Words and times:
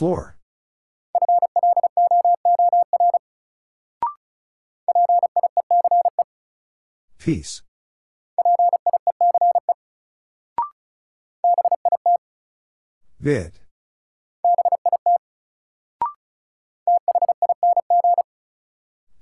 Floor. 0.00 0.38
Peace. 7.18 7.60
Vid. 13.20 13.60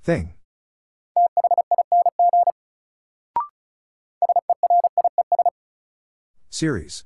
Thing. 0.01 0.35
Series. 6.49 7.03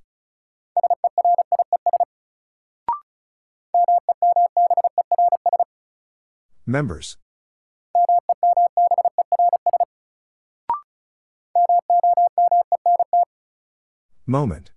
Members. 6.65 7.17
Moment. 14.25 14.71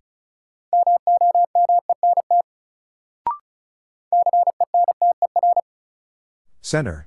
Center. 6.60 7.06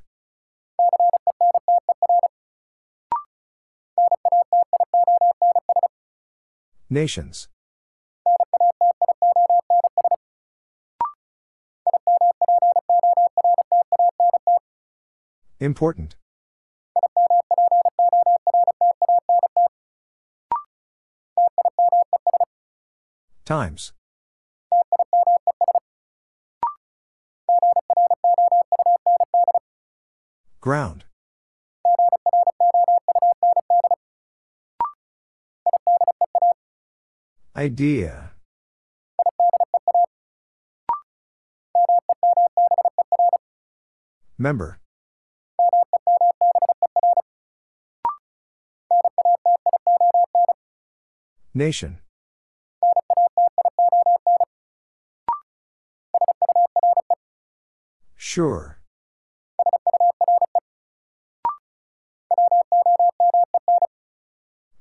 Nations. 6.90 7.50
Important. 15.60 16.16
Times. 23.44 23.92
Ground. 30.62 31.04
Idea. 37.58 38.32
Member. 44.38 44.80
Nation. 51.60 52.00
Sure. 58.16 58.80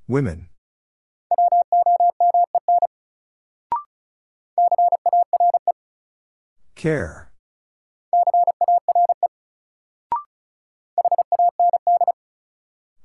Women. 0.07 0.51
Care. 6.77 7.33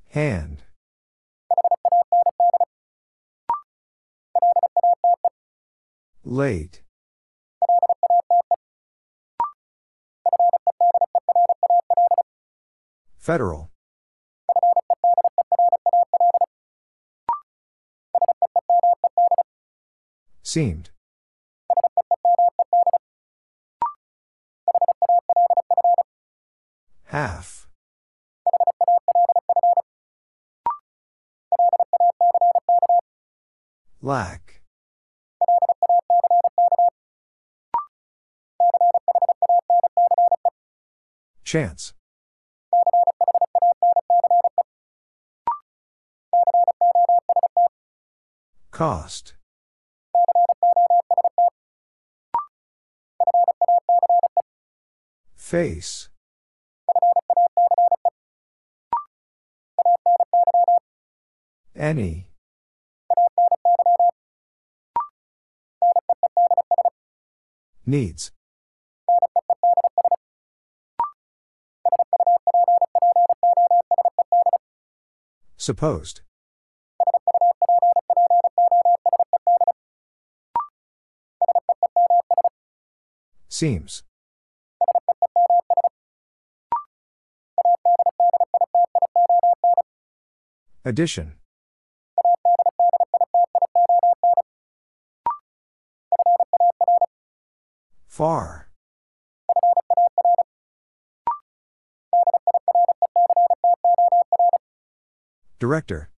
Hand. 0.09 0.52
Late. 6.33 6.81
Federal. 13.19 13.69
Seemed. 20.41 20.89
Half. 27.09 27.67
Lack. 34.01 34.62
Chance. 41.53 41.93
Cost. 48.71 49.35
Face. 55.35 56.09
Any. 61.75 62.29
Needs. 67.85 68.31
Supposed. 75.63 76.19
Seems. 83.47 84.03
Addition. 90.83 91.35
Far. 98.05 98.62
Director. 105.63 106.09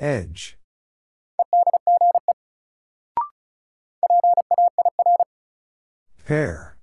Edge. 0.00 0.56
Pair. 6.24 6.78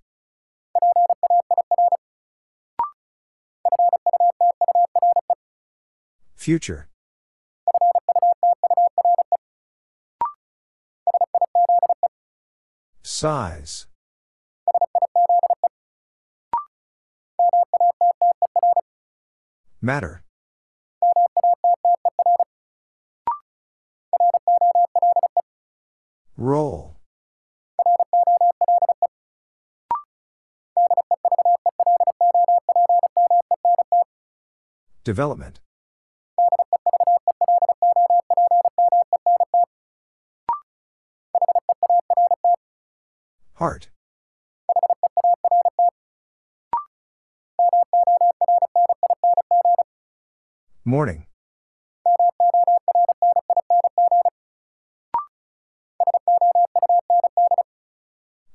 Future. 6.36 6.90
Size. 13.02 13.88
Matter. 19.84 20.22
Roll. 26.38 26.98
Development. 35.04 35.60
Heart. 43.56 43.90
Morning. 50.92 51.26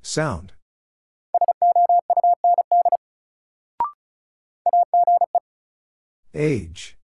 Sound. 0.03 0.53
Age. 6.35 6.99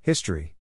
History. 0.00 0.54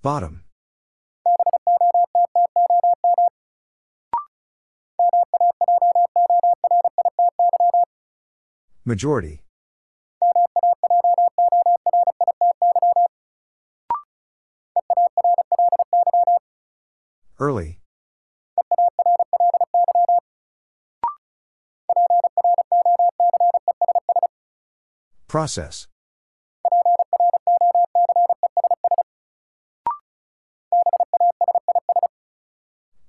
Bottom. 0.00 0.43
Majority. 8.86 9.40
Early. 17.38 17.80
Process. 25.28 25.88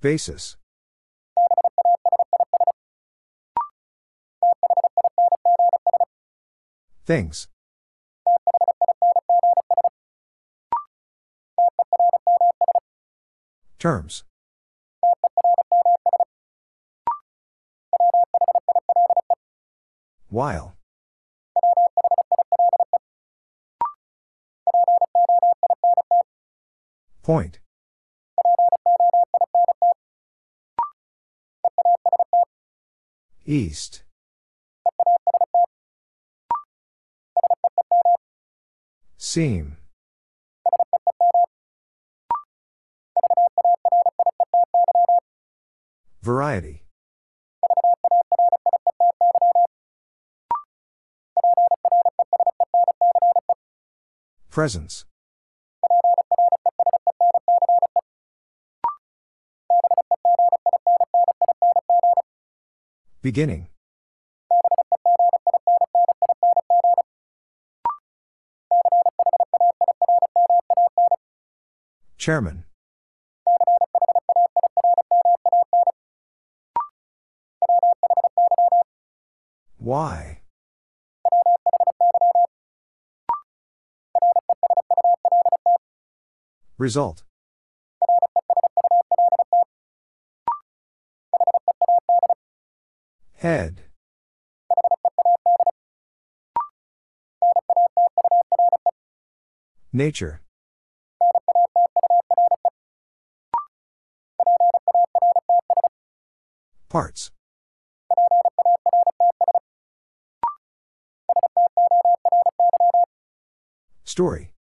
Basis. 0.01 0.55
Things. 7.05 7.47
Terms. 13.77 14.23
While. 20.29 20.75
Point. 27.21 27.59
East. 33.45 34.04
Seam. 39.35 39.75
Variety. 46.21 46.85
Presence. 54.49 55.03
Beginning. 63.21 63.67
Chairman. 72.25 72.63
Why? 79.77 80.39
Result. 86.79 87.23
Head. 93.35 93.83
Nature. 99.93 100.41
Parts. 106.95 107.29
Story. 114.05 114.53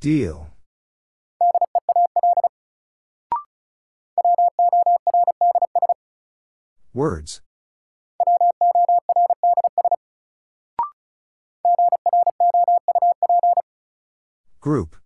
Deal. 0.00 0.48
Words. 6.92 7.40
Group. 14.60 15.01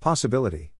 Possibility. 0.00 0.72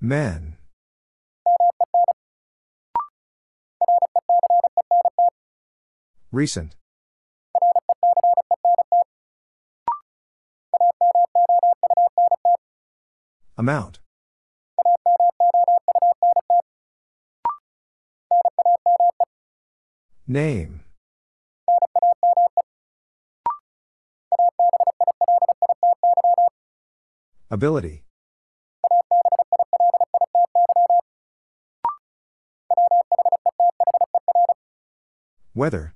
Men. 0.00 0.56
Recent. 6.32 6.76
Amount. 13.58 13.98
Name. 20.26 20.84
Ability. 27.52 28.04
Weather. 35.52 35.94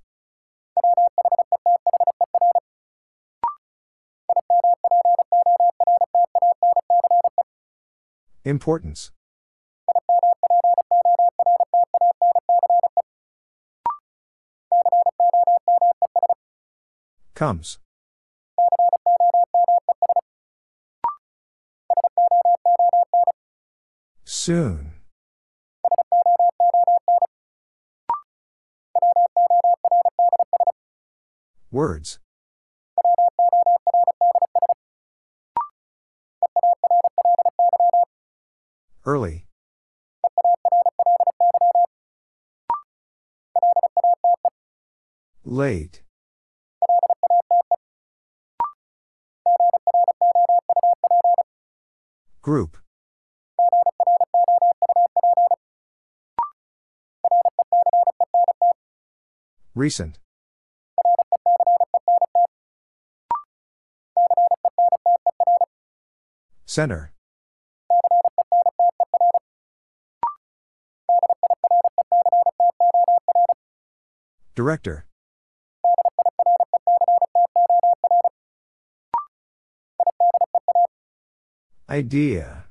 Importance. 8.45 9.13
Comes. 17.35 17.79
Soon. 24.45 24.93
Words. 31.73 32.19
Early. 39.07 39.47
Late. 45.47 46.03
Group. 52.43 52.84
Recent. 59.85 60.19
Center. 66.65 67.13
Director. 74.55 75.05
Idea. 81.91 82.65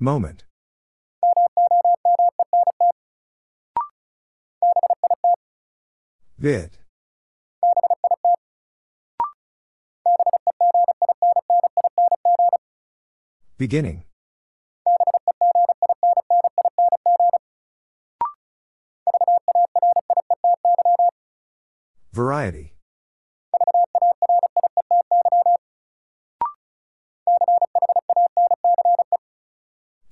Moment. 0.00 0.44
Vid. 6.44 6.76
Beginning. 13.56 14.04
Variety. 22.12 22.74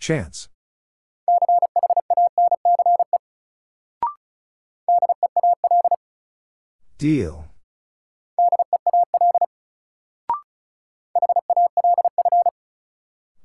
Chance. 0.01 0.49
Deal. 7.03 7.47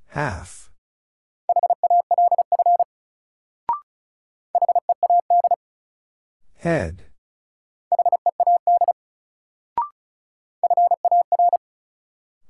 Half. 0.09 0.69
Head. 6.57 7.05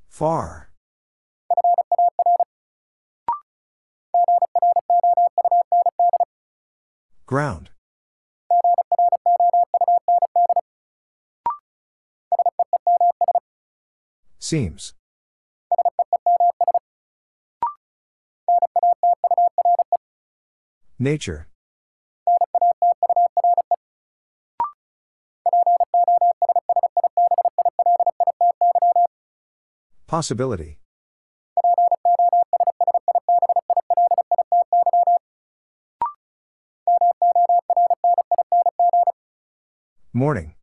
Far. 0.09 0.71
Ground. 7.25 7.69
Seems. 14.47 14.93
Nature. 20.97 21.49
Possibility. 30.07 30.79
Morning. 40.13 40.56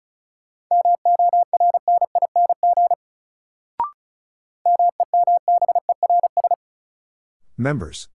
Members. 7.64 8.08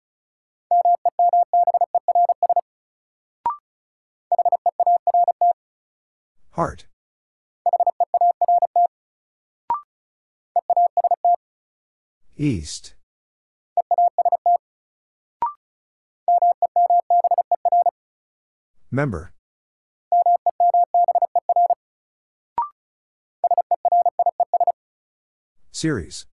Heart. 6.51 6.86
East. 12.38 12.94
Member. 18.91 19.34
Series. 25.72 26.27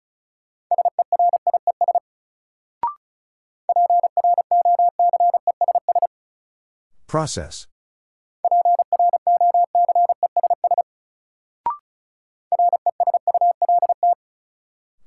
Process. 7.16 7.66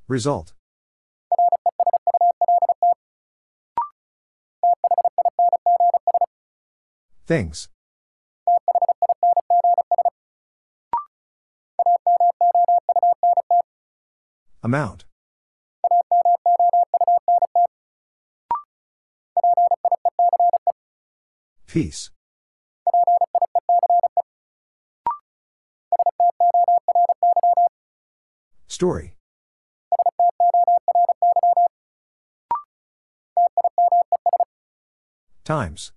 Result. 0.07 0.53
Things. 7.27 7.69
Amount. 14.63 15.08
Peace. 21.69 22.09
Story. 28.67 29.13
Times. 35.43 35.91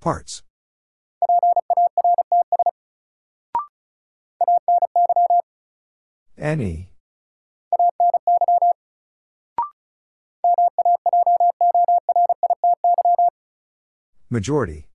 Parts. 0.00 0.42
Any. 6.36 6.90
Majority. 14.32 14.88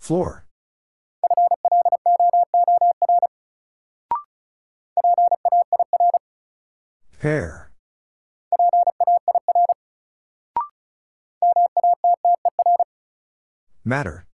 Floor. 0.00 0.46
Pair. 7.20 7.70
Matter. 13.84 14.25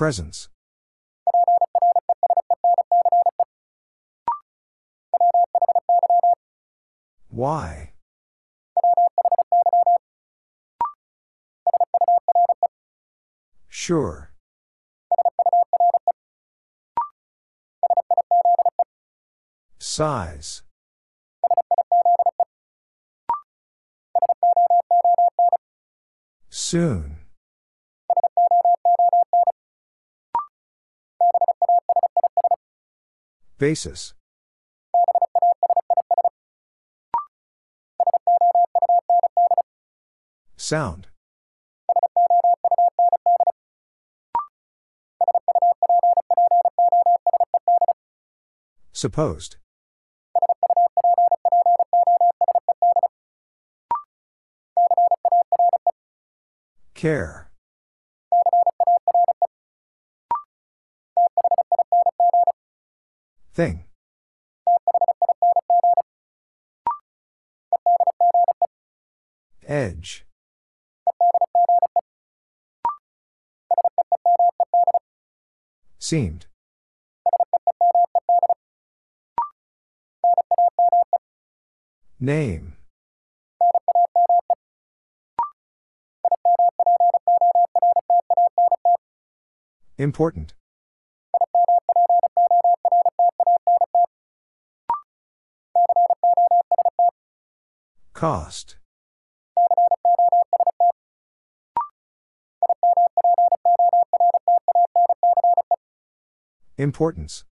Presence. 0.00 0.48
Why? 7.28 7.92
Sure. 13.68 14.32
Size. 19.78 20.62
Soon. 26.48 27.09
Basis. 33.60 34.14
Sound. 40.56 41.08
Supposed. 48.92 49.56
Care. 56.94 57.49
Thing. 63.60 63.84
Edge. 69.68 70.24
Seemed. 75.98 76.46
Name. 82.18 82.78
Important. 89.98 90.54
Cost. 98.20 98.76
Importance. 106.76 107.44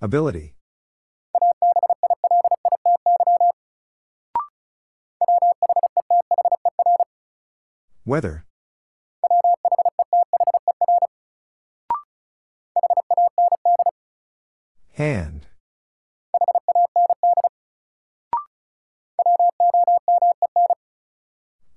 Ability. 0.00 0.54
Weather. 8.06 8.44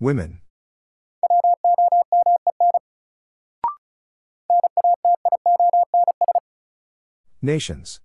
Women. 0.01 0.39
Nations. 7.43 7.99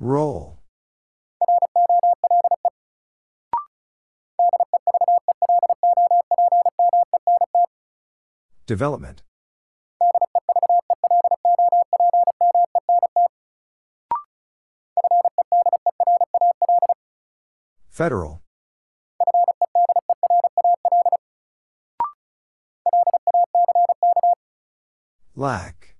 Roll. 0.00 0.58
Development. 8.66 9.22
Federal. 17.98 18.42
Lack. 25.34 25.96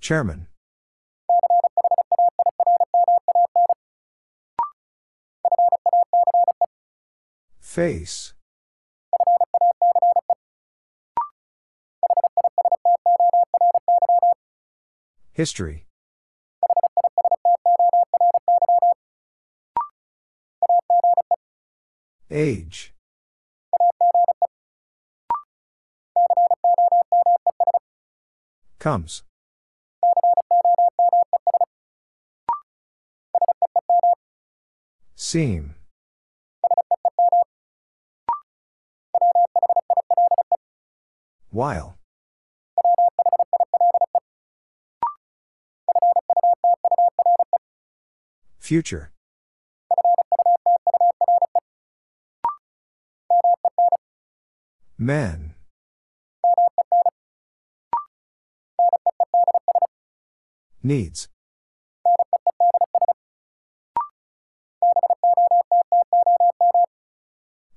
Chairman. 0.00 0.48
Face. 7.60 8.34
History. 15.38 15.86
Age. 22.28 22.92
Comes. 28.80 29.22
Seam. 35.14 35.76
While. 41.50 41.97
Future. 48.68 49.10
Men. 54.98 55.54
Needs. 60.82 61.28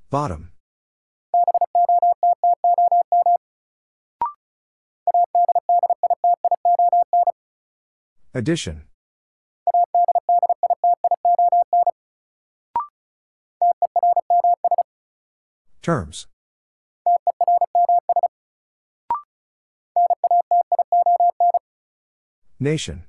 Bottom. 0.09 0.51
Addition. 8.33 8.90
Terms. 15.81 16.27
Nation. 22.59 23.05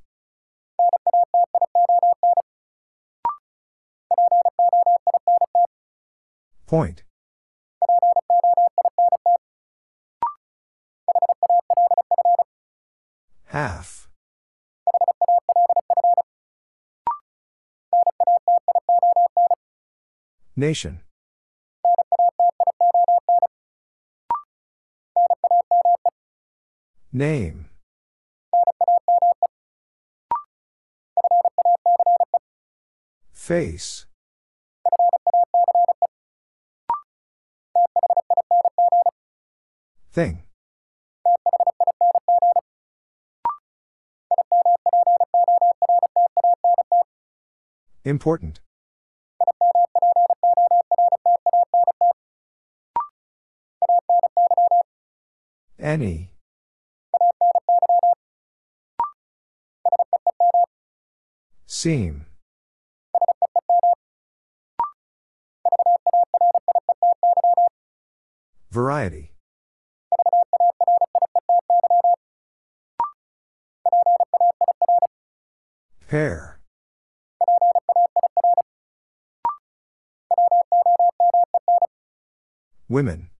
Point. 6.66 7.02
Half. 13.48 14.08
Nation. 20.56 21.00
Name. 27.14 27.66
Face. 33.32 34.06
Thing. 40.10 40.42
Important. 48.04 48.60
Any. 55.78 56.31
Seam. 61.74 62.26
Variety. 68.70 69.32
Pair. 76.08 76.60
Women. 82.90 83.30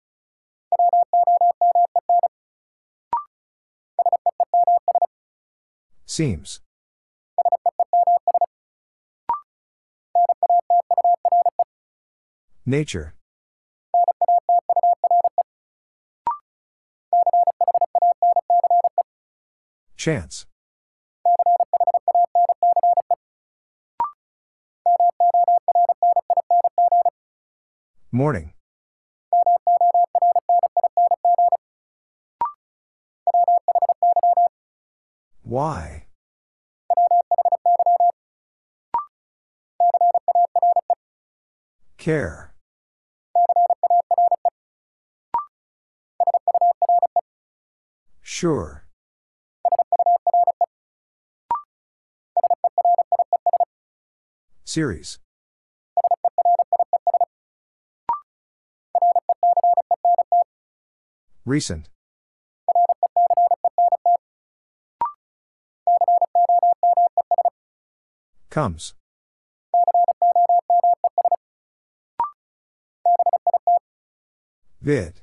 Seems. 6.07 6.63
Nature. 12.65 13.15
Chance. 19.97 20.47
Morning. 28.13 28.53
Why? 35.43 36.07
Care. 41.99 42.52
Sure. 48.43 48.83
Series. 54.65 55.21
Recent. 61.47 61.89
Comes. 68.51 68.95
Vid. 74.81 75.22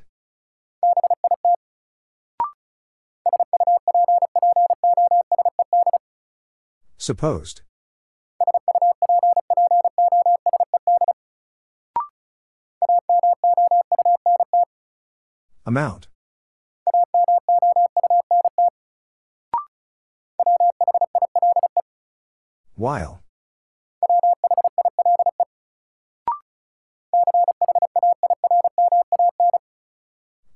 Supposed. 7.02 7.62
Amount. 15.66 16.10
While. 22.76 23.24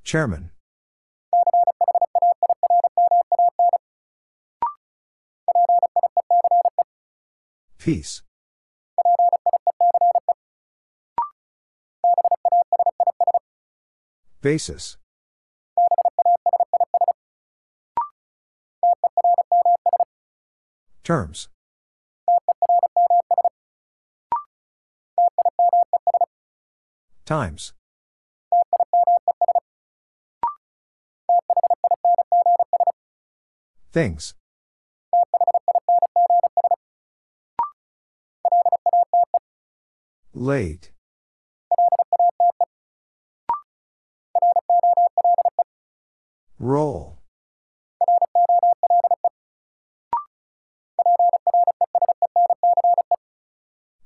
Chairman. 0.04 0.53
Peace. 7.84 8.22
Basis. 14.42 14.96
Terms. 21.04 21.50
Times. 27.26 27.74
Things. 33.92 34.36
Late. 40.44 40.92
Roll. 46.60 47.20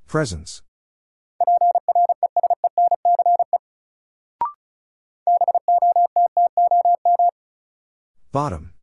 Presence. 0.06 0.62
Bottom. 8.30 8.77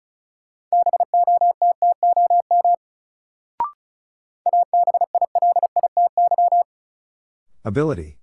Ability. 7.65 8.19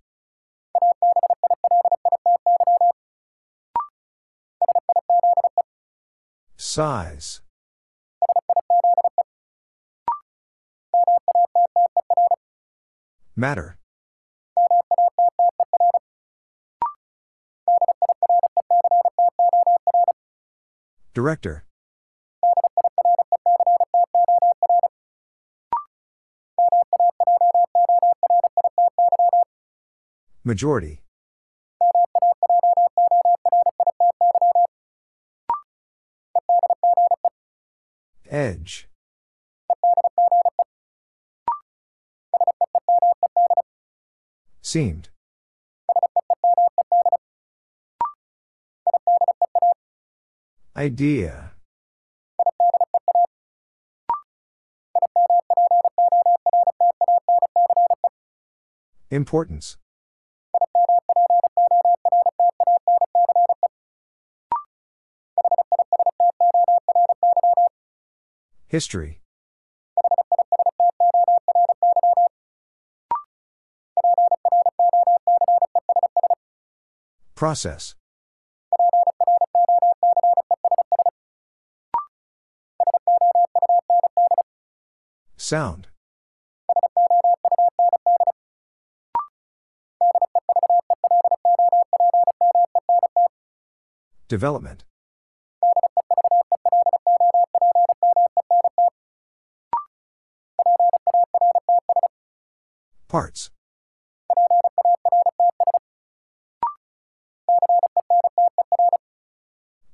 Size. 6.57 7.41
Matter. 13.35 13.79
Director. 21.15 21.65
Majority. 30.45 31.01
Edge. 38.29 38.89
Seemed. 44.63 45.11
Idea. 50.77 51.53
Importance. 59.11 59.77
History. 68.73 69.21
Process. 77.35 77.97
Sound. 85.37 85.89
Development. 94.29 94.85
Parts. 103.13 103.51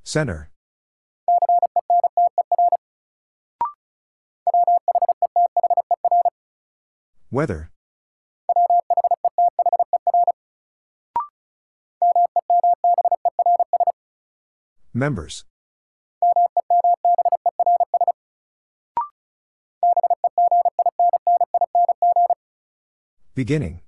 Center. 0.04 0.50
Weather. 7.33 7.72
Members. 14.94 15.44
Beginning. 23.38 23.79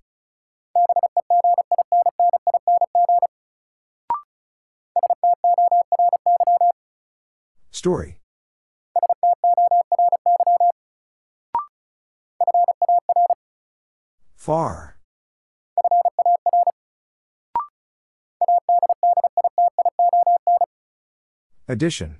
Story. 7.73 8.21
Far. 14.37 14.99
Addition. 21.67 22.19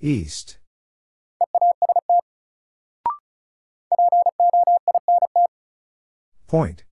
East. 0.00 0.58
Point. 6.54 6.84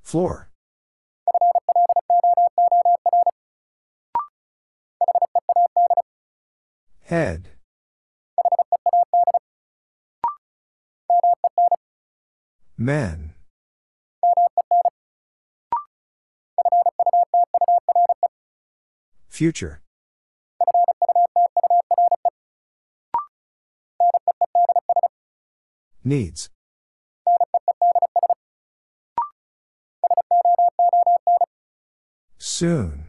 Floor. 0.00 0.48
Head. 7.02 7.50
Men. 12.78 13.34
Future. 19.28 19.83
Needs. 26.06 26.50
Soon. 32.36 33.06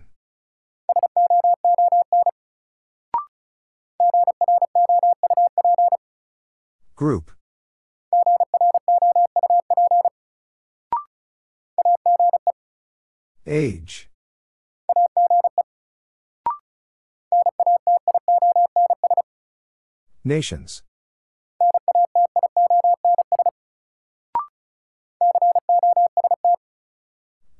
Group. 6.96 7.32
Age. 13.46 14.10
Nations. 20.24 20.82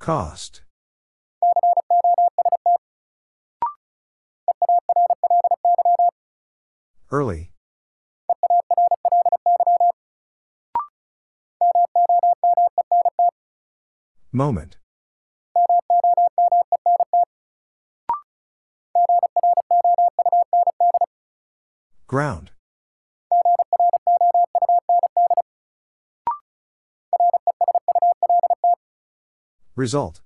Cost. 0.06 0.62
Early. 7.10 7.50
Moment. 14.32 14.78
Ground. 22.06 22.52
Result. 29.76 30.22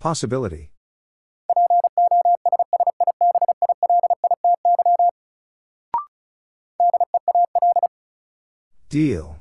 Possibility. 0.00 0.72
Deal. 8.88 9.36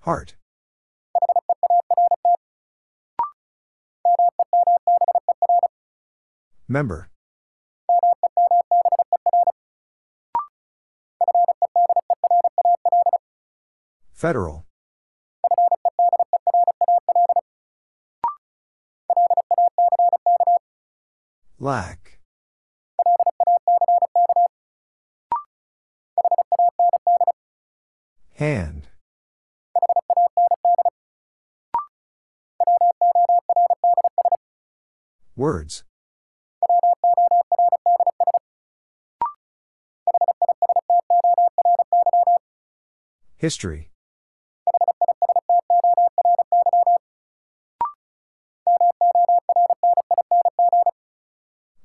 Heart. 0.00 0.36
Member. 6.68 7.08
Federal. 14.12 14.66
Lack. 21.58 22.18
Hand. 28.34 28.88
Words. 35.36 35.84
History. 43.46 43.90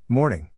Morning. 0.08 0.50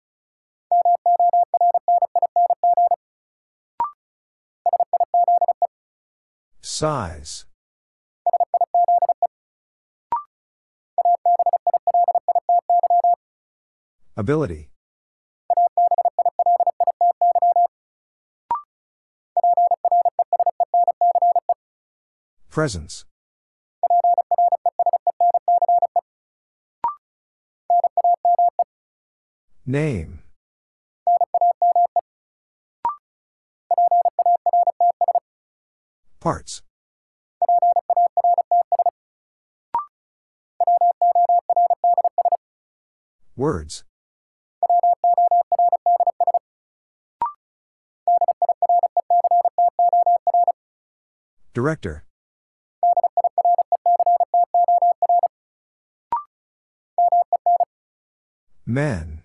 Size. 6.62 7.44
Ability. 14.16 14.70
Presence. 22.54 23.04
Name. 29.66 30.22
Parts. 36.20 36.62
Words. 43.36 43.82
Director. 51.52 52.04
Men. 58.66 59.22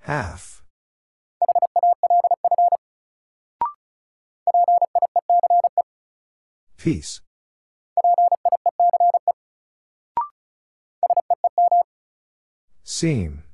Half. 0.00 0.62
Peace. 6.76 7.20
Seam. 12.82 13.44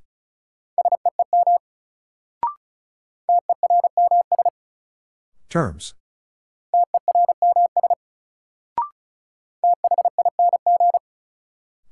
Terms. 5.48 5.94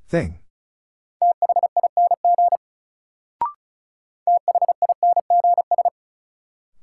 Thing. 0.09 0.39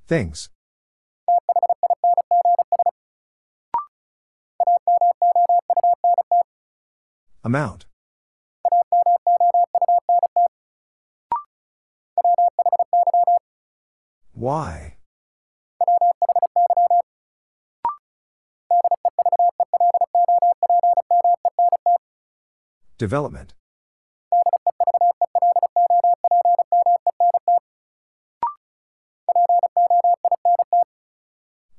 Things. 0.07 0.49
Amount. 7.43 7.85
Why? 14.33 14.95
Development. 23.01 23.55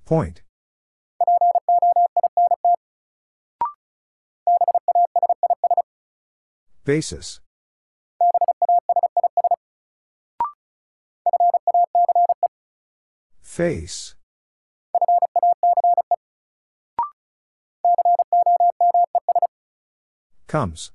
Point. 0.04 0.42
Basis. 6.85 7.38
Face. 13.42 14.16
Comes. 20.48 20.90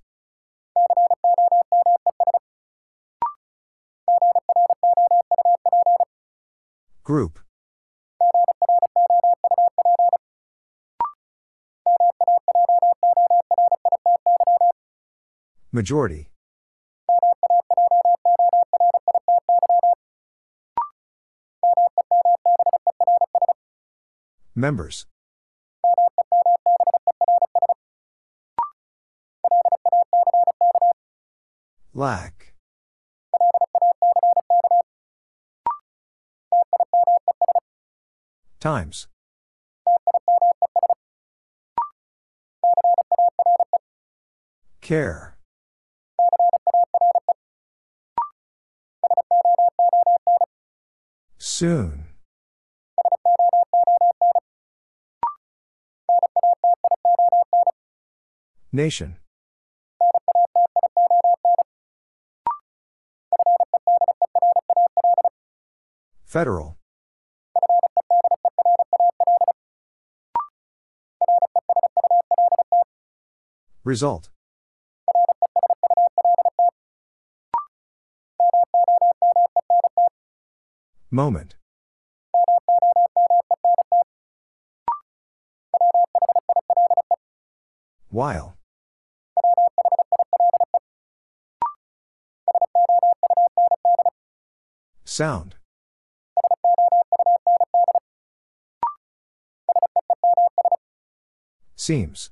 Group. 7.08 7.40
Majority. 15.72 16.28
Members. 24.54 25.06
Lack. 31.94 32.47
Times. 38.68 39.08
Care. 44.82 45.38
Soon. 51.38 52.08
Nation. 58.74 59.16
Federal. 66.26 66.77
Result. 73.88 74.28
Moment. 81.10 81.56
While. 88.10 88.58
Sound. 95.06 95.56
Seems. 101.78 102.32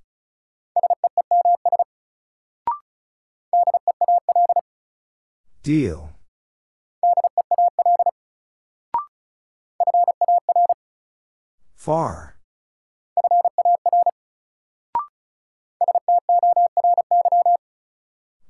Deal. 5.65 6.11
Far. 11.75 12.37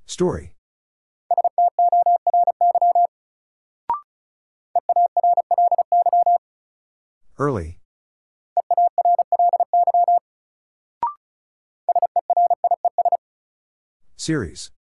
Story. 0.05 0.55
Early. 7.39 7.79
Series. 14.17 14.74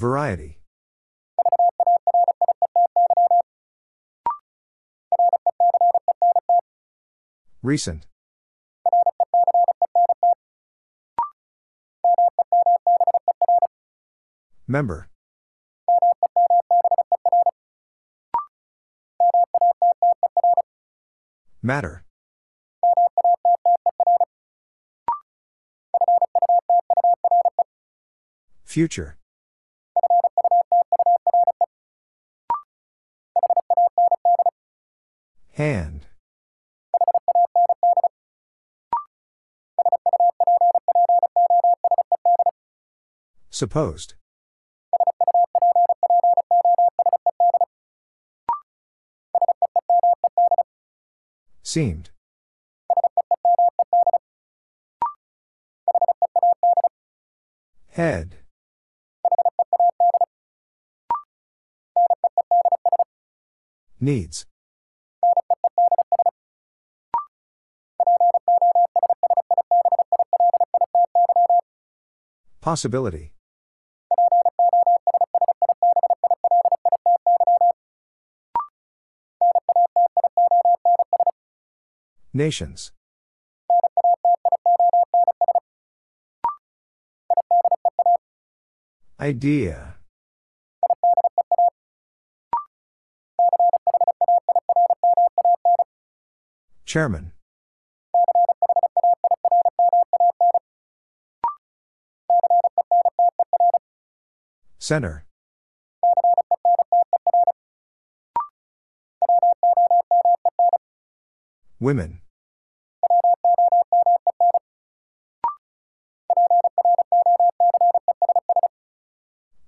Variety. 0.00 0.58
Recent. 7.62 8.06
Member. 14.66 15.10
Matter. 21.60 22.04
Future. 28.64 29.19
Hand. 35.60 36.06
Supposed. 43.50 44.14
Seemed. 51.62 52.08
Head. 57.90 58.36
Needs. 64.00 64.46
Possibility 72.60 73.32
Nations. 82.32 82.92
Idea. 89.18 89.96
Chairman. 96.84 97.32
Center. 104.90 105.24
Women. 111.78 112.22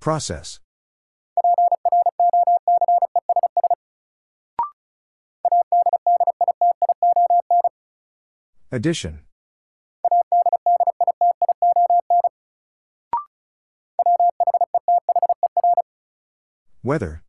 Process. 0.01 0.59
Addition. 8.73 9.21
Weather. 16.85 17.23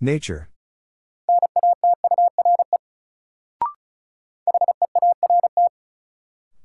Nature. 0.00 0.48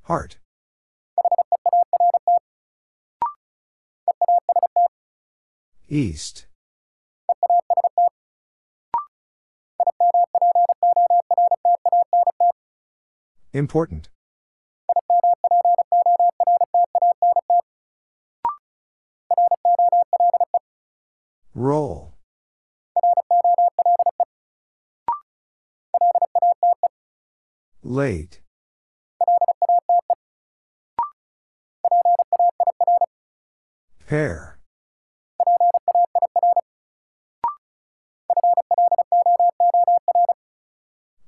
Heart. 0.02 0.36
East. 5.88 6.46
Important. 13.52 14.10
Roll. 21.64 22.12
Late. 27.82 28.42
Pair. 34.06 34.58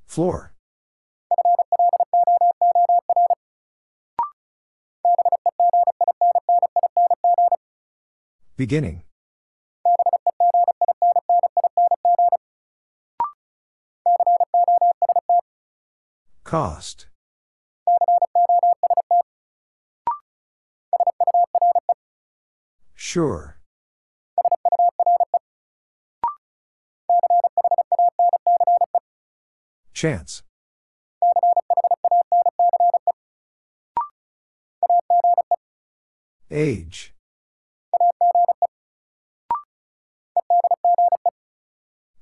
Floor. 0.05 0.53
Beginning. 8.55 9.06
Cost. 16.47 17.07
Sure. 22.95 23.57
Chance. 29.93 30.43
Age. 36.49 37.13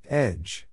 Edge. 0.09 0.67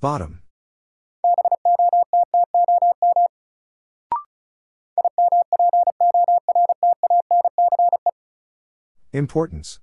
Bottom. 0.00 0.42
Importance. 9.12 9.80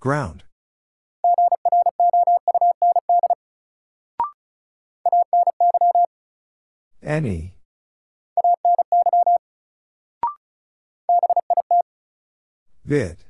Ground. 0.00 0.44
Any. 7.02 7.55
Bit. 12.86 13.24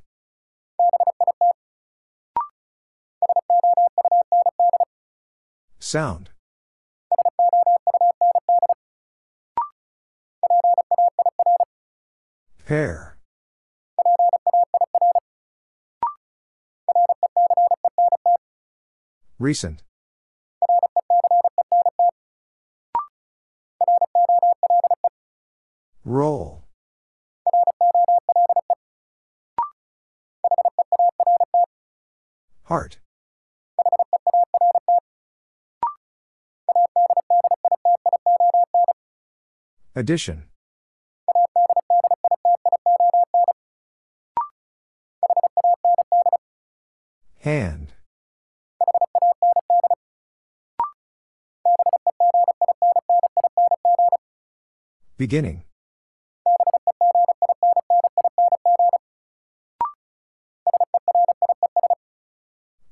Sound. 5.78 6.28
Pair. 12.66 13.16
Recent. 19.38 19.82
Addition. 39.96 40.44
Hand. 47.38 47.94
Beginning. 55.16 55.64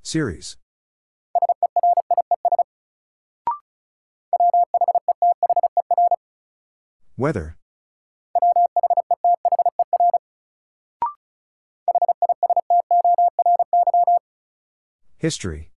Series. 0.02 0.56
Weather. 7.16 7.56
History. 15.16 15.70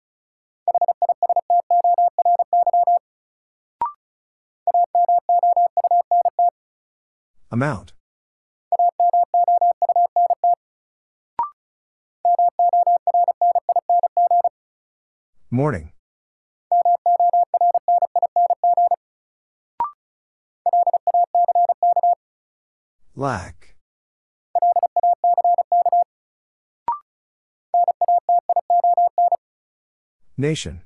Amount. 7.51 7.95
Morning. 15.51 15.93
Lack. 23.25 23.75
Nation. 30.37 30.83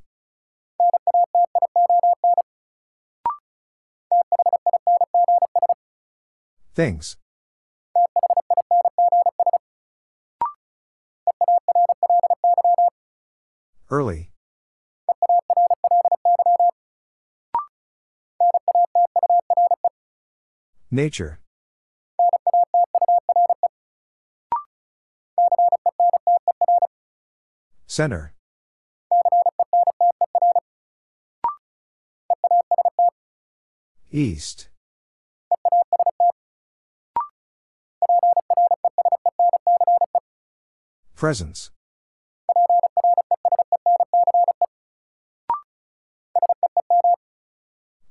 Things. 6.77 7.17
Early. 13.91 14.31
Nature. 20.93 21.41
Center. 27.99 28.33
East. 34.13 34.69
Presence. 41.17 41.73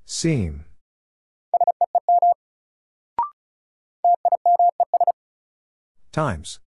Seam. 0.05 0.65
Times. 6.11 6.59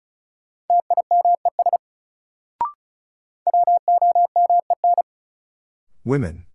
Women. 6.09 6.47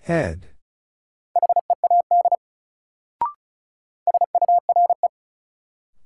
Head. 0.00 0.46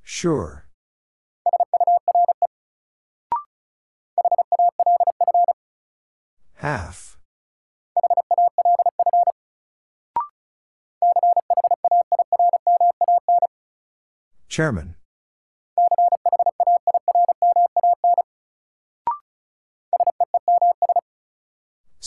Sure. 0.02 0.66
Half. 6.54 7.16
Chairman. 14.48 14.96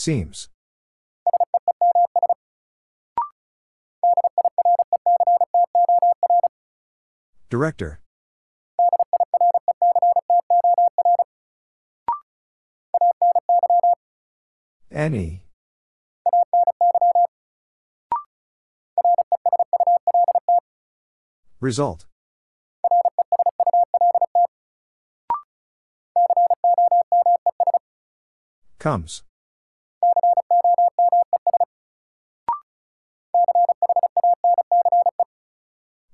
Seems. 0.00 0.48
Director. 7.50 8.00
Any. 14.90 15.42
Result. 21.60 22.06
Comes. 28.78 29.24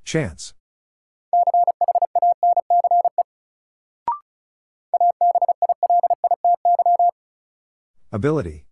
Chance. 0.06 0.54
Ability. 8.12 8.66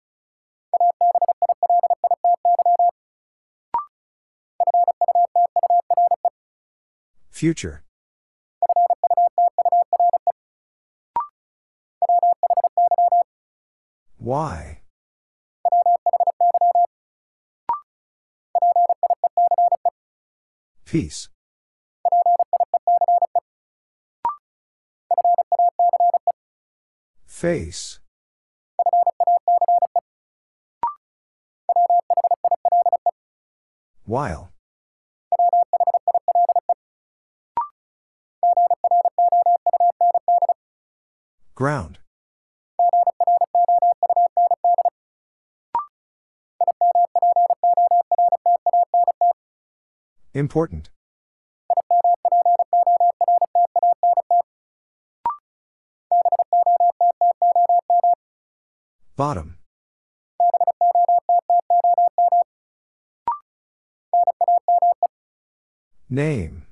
Future. 7.31 7.83
Why? 14.19 14.84
Peace. 20.95 21.29
Face. 27.27 27.99
While. 34.05 34.53
Ground. 41.57 41.99
Important. 50.35 50.91
Bottom. 59.15 59.59
Name. 66.11 66.67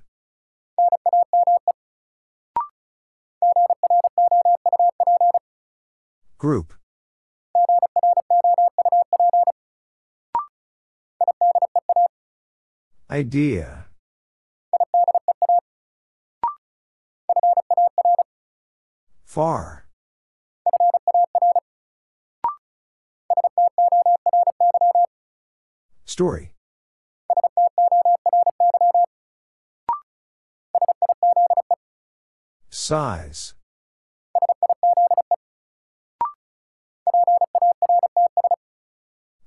Group. 6.37 6.75
Idea. 13.13 13.85
Far. 19.27 19.85
Story. 26.07 26.55
Size. 32.71 33.53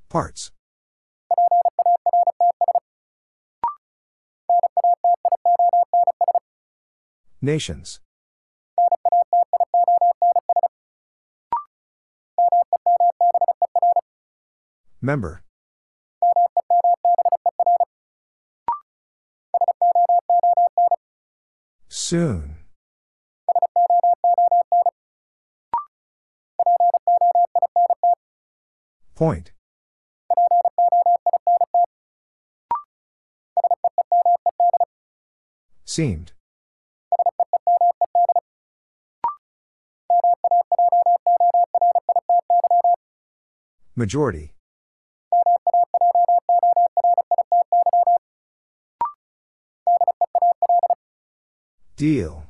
Parts. 0.09 0.51
Nations. 7.45 7.99
Member. 14.99 15.43
Soon. 21.87 22.55
Point. 29.13 29.51
Seemed. 35.85 36.34
Majority. 43.97 44.51
Deal. 51.95 52.43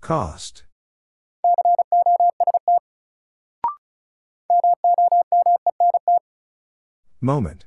Cost. 0.00 0.64
Moment. 7.20 7.66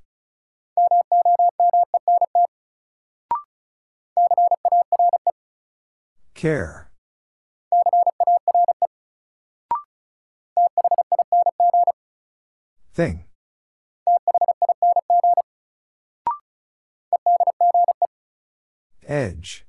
Care. 6.34 6.87
Thing. 12.98 13.26
Edge. 19.08 19.68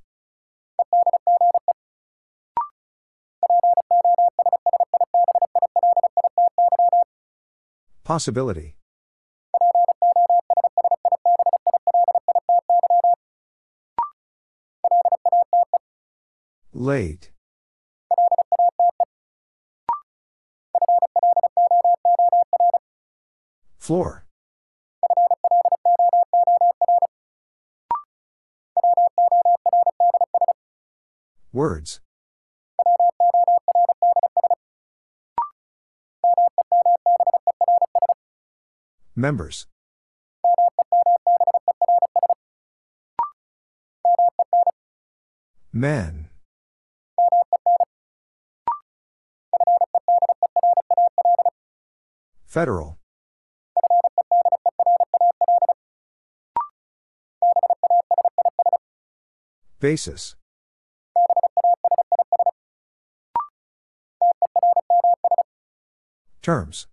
Possibility. 8.03 8.73
Late. 16.73 17.29
Floor. 23.89 24.23
Words. 31.51 31.99
Members. 39.15 39.65
Men. 45.73 46.29
Federal. 52.45 52.98
Basis. 59.79 60.35
Terms. 66.41 66.87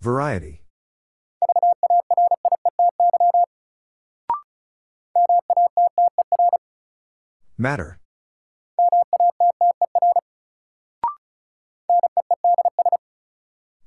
Variety. 0.00 0.62
Matter. 7.56 7.98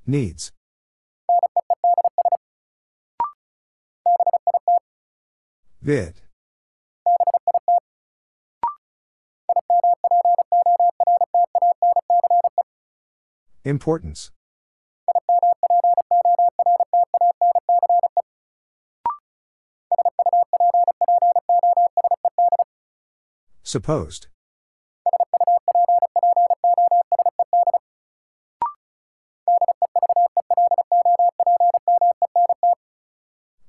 Needs. 0.06 0.52
Vid. 5.82 6.22
Importance. 13.64 14.30
Supposed. 23.64 24.28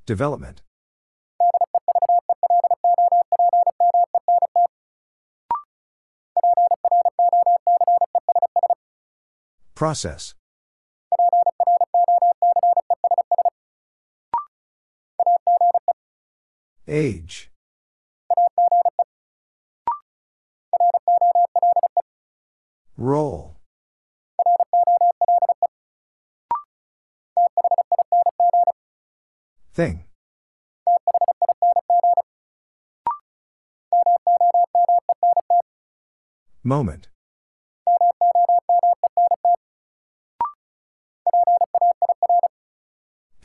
Development. 0.04 0.62
Process. 9.82 10.34
Age. 16.86 17.50
Roll. 22.96 23.56
Thing. 29.74 30.04
Moment. 36.62 37.08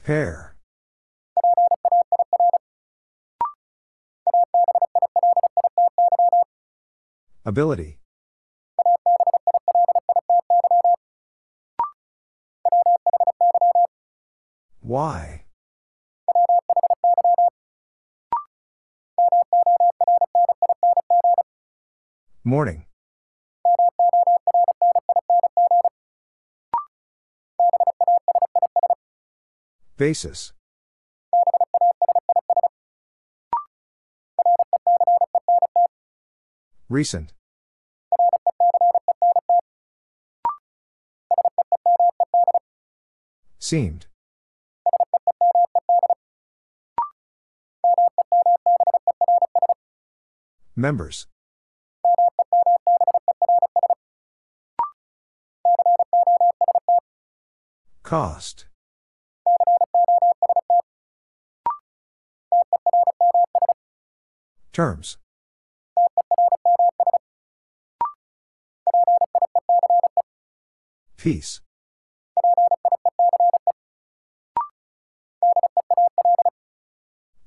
Pair. 0.07 0.55
Ability. 7.43 7.99
Why? 14.79 15.43
Morning. 22.45 22.86
Basis. 29.97 30.53
Recent. 36.87 37.33
Seemed. 43.57 44.05
Members. 50.75 51.25
Cost. 58.03 58.67
Terms. 64.77 65.17
Peace. 71.17 71.61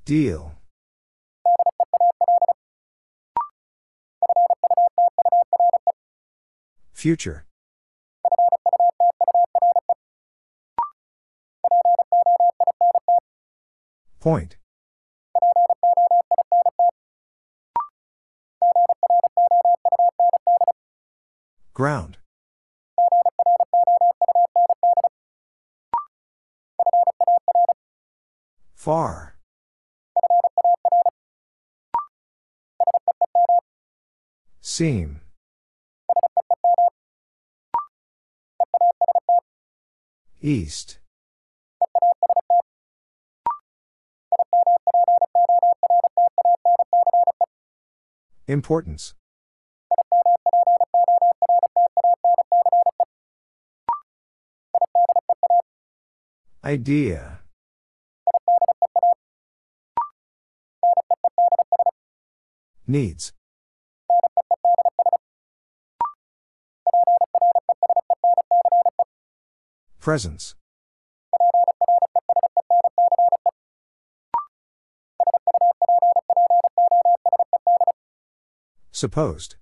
Deal. 0.05 0.55
Future. 6.93 7.45
Point. 14.18 14.57
Ground. 21.81 22.18
Far. 28.74 29.37
Seam. 34.61 35.22
East. 40.43 40.99
Importance. 48.47 49.14
Idea. 56.71 57.41
Needs. 62.87 63.33
Presence. 69.99 70.55
Supposed. 78.93 79.57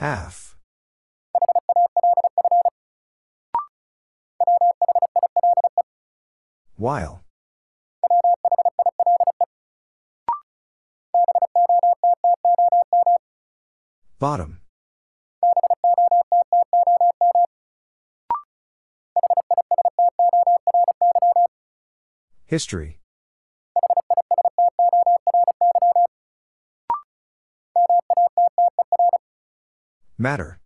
Half. 0.00 0.56
While. 6.76 7.20
Bottom. 14.18 14.62
History. 22.46 22.99
Matter. 30.20 30.60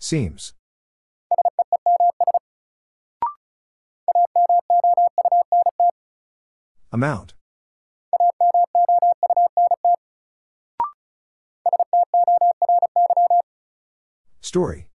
Seems. 0.00 0.54
Amount. 6.90 7.34
Story. 14.40 14.88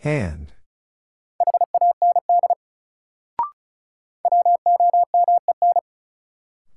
Hand. 0.00 0.53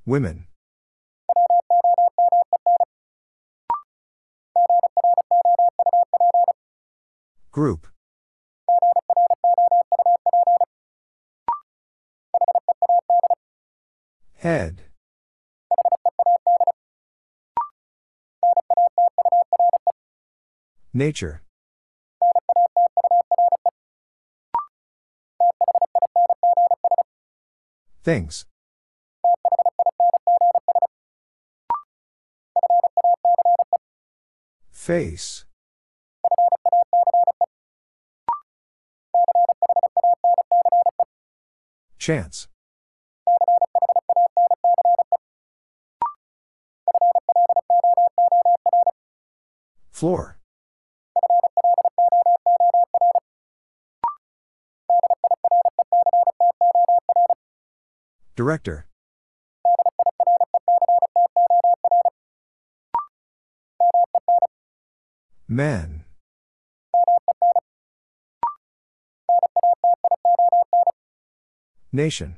Women. 0.08 0.46
Group. 7.52 7.88
Head. 14.36 14.84
Nature. 20.94 21.42
Things. 28.06 28.46
Face. 34.88 35.44
Chance. 42.00 42.48
Floor. 49.92 50.38
Director. 58.38 58.87
Men. 65.50 66.04
Nation. 71.94 72.36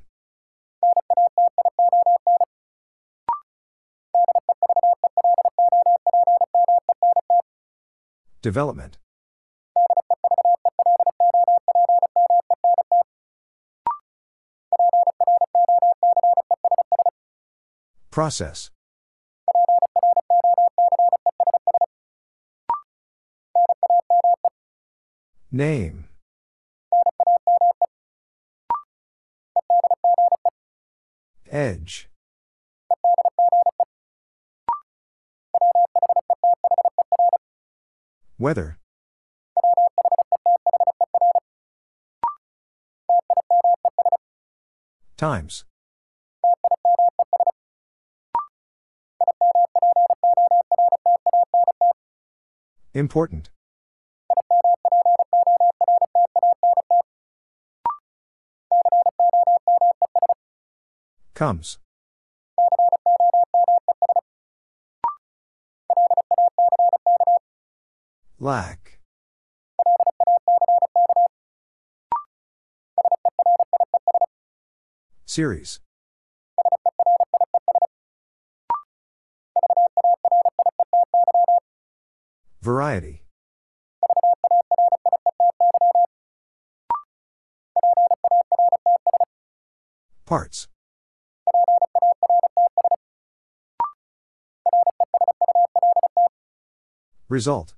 Development. 8.44 9.00
Process. 18.12 18.70
Name. 25.52 26.06
Edge. 31.50 32.08
Weather. 38.38 38.78
Times. 45.18 45.66
Important. 52.94 53.50
Comes. 61.40 61.80
Lack. 68.40 69.00
Series. 75.26 75.80
Variety. 82.62 83.24
Parts. 90.26 90.68
Result. 97.30 97.76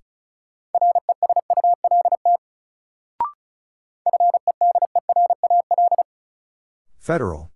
Federal. 6.97 7.51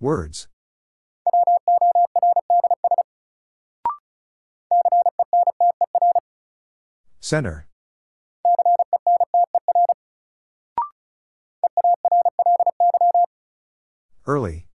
Words. 0.00 0.48
Center. 7.20 7.66
Early. 14.26 14.69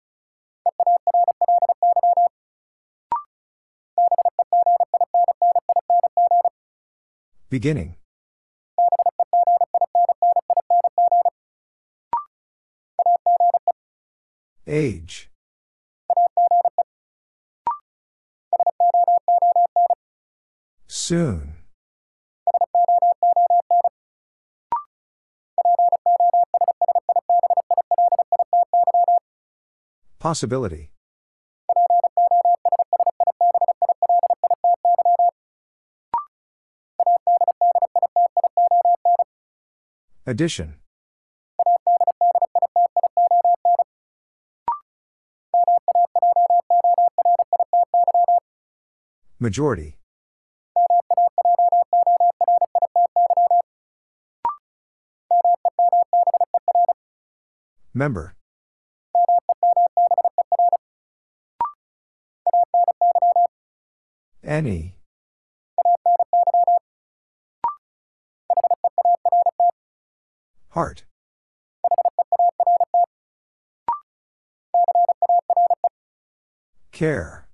Beginning. 7.52 7.96
Age. 14.66 15.30
Soon. 20.88 21.56
Possibility. 30.20 30.92
Addition. 40.32 40.76
Majority. 49.40 49.98
Member. 57.94 58.34
Any. 64.46 64.96
Heart. 70.72 71.04
Care. 76.94 77.50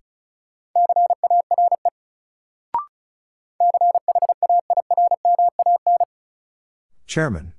Chairman. 7.07 7.53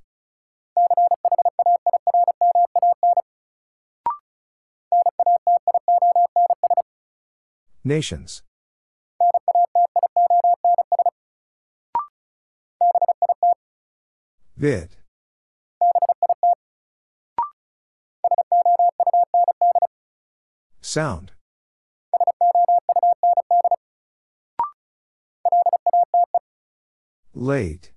Nations. 7.82 8.42
Vid. 14.56 14.97
Sound. 20.90 21.32
Late. 27.34 27.92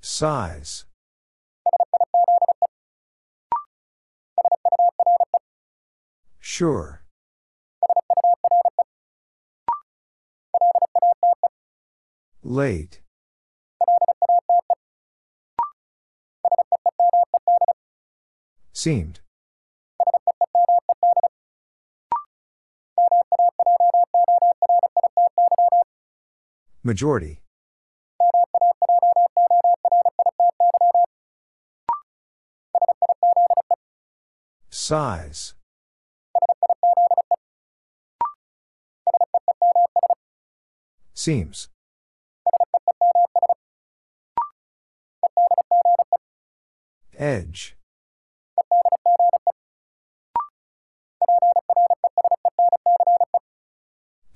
Size. 0.00 0.84
Sure. 6.38 7.02
Late. 12.44 13.00
Seemed. 18.78 19.18
Majority. 26.84 27.40
Size. 34.70 35.54
Seems. 41.14 41.68
Edge. 47.18 47.77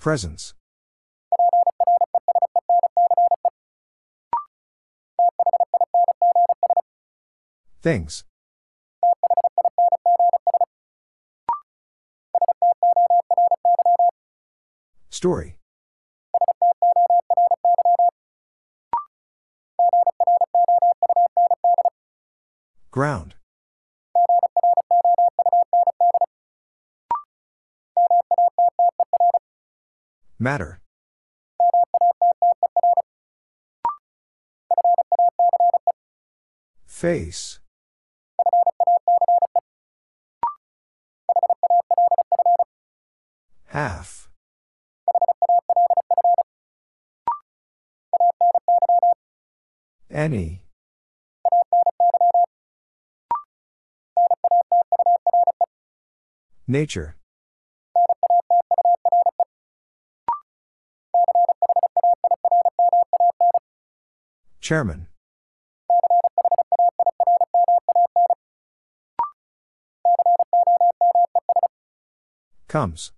Presence. 0.02 0.52
Things. 7.82 8.24
Story. 15.08 15.54
Ground. 22.90 23.36
Matter. 30.42 30.80
Face. 36.84 37.60
Half. 43.66 44.30
Any. 50.10 50.62
Nature. 56.66 57.14
Chairman. 64.62 65.08
Comes. 72.68 73.10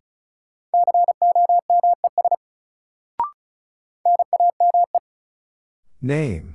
Name. 6.00 6.54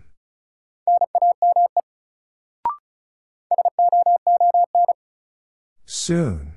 Soon. 5.86 6.54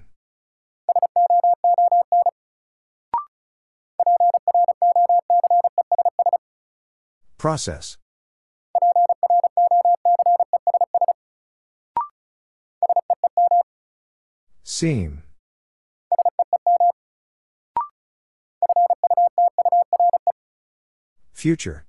Process. 7.36 7.98
Seam. 14.74 15.22
Future. 21.34 21.84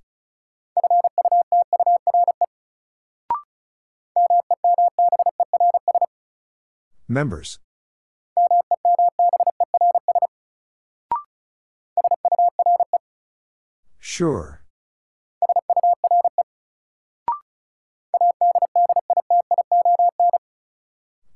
Members. 7.08 7.58
Sure. 13.98 14.60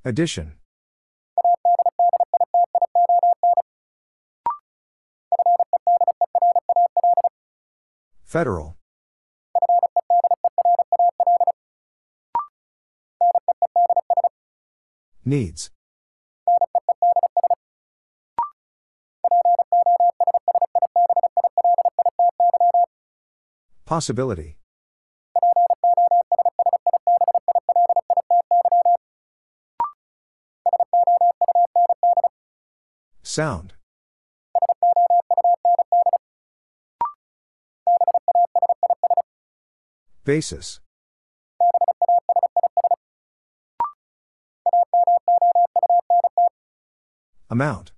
Addition. 0.05 0.53
Federal. 8.28 8.76
Needs. 15.24 15.70
Possibility. 23.86 24.58
Sound. 33.22 33.77
Basis. 40.28 40.80
Amount. 47.48 47.92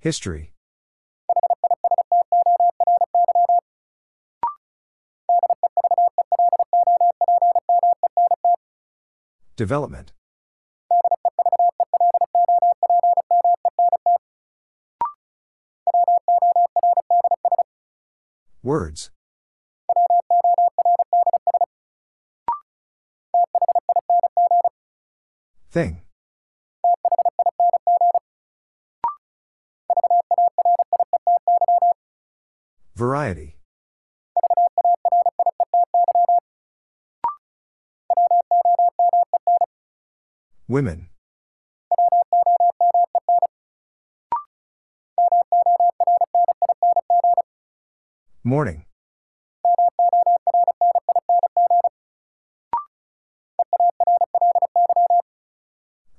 History. 0.00 0.52
Development. 9.54 10.10
Words. 18.64 19.10
Thing. 25.70 26.00
Variety. 32.96 33.56
Women. 40.66 41.08
Morning. 48.46 48.84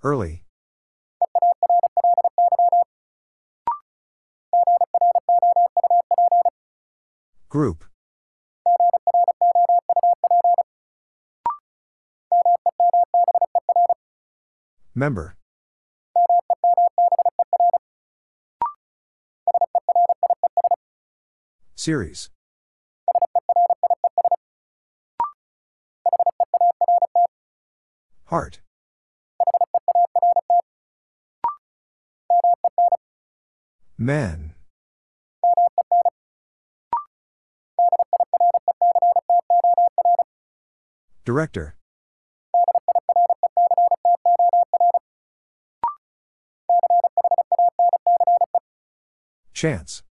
Early. 0.01 0.43
Group. 7.47 7.85
Member. 14.95 15.35
Series. 21.85 22.31
Heart. 28.23 28.61
Men. 33.99 34.55
Director. 41.23 41.75
Chance. 49.53 50.04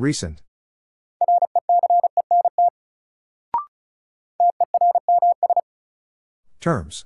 Recent. 0.00 0.40
Terms. 6.58 7.04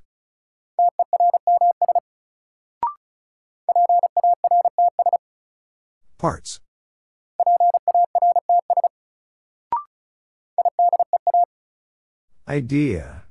Parts. 6.19 6.61
Idea. 12.47 13.25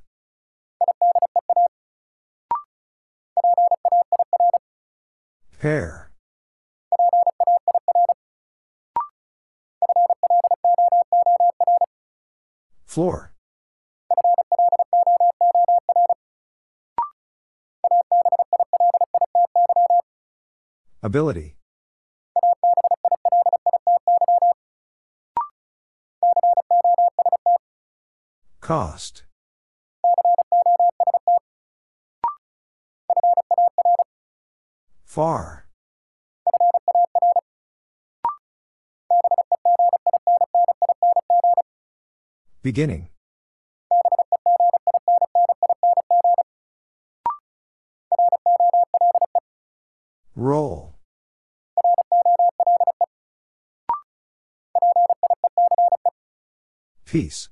Pair. 5.58 6.10
Floor. 12.94 13.32
Ability. 21.02 21.56
Cost. 28.60 29.24
Far. 35.04 35.63
Beginning. 42.64 43.08
Roll. 50.34 50.94
Peace. 57.04 57.50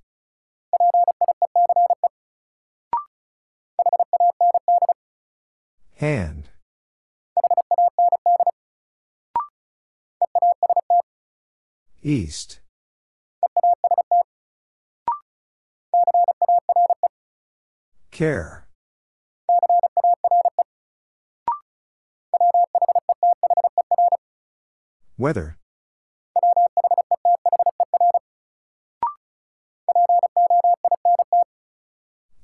Hand. 5.96 6.48
East. 12.02 12.61
Care. 18.22 18.68
Weather. 25.18 25.58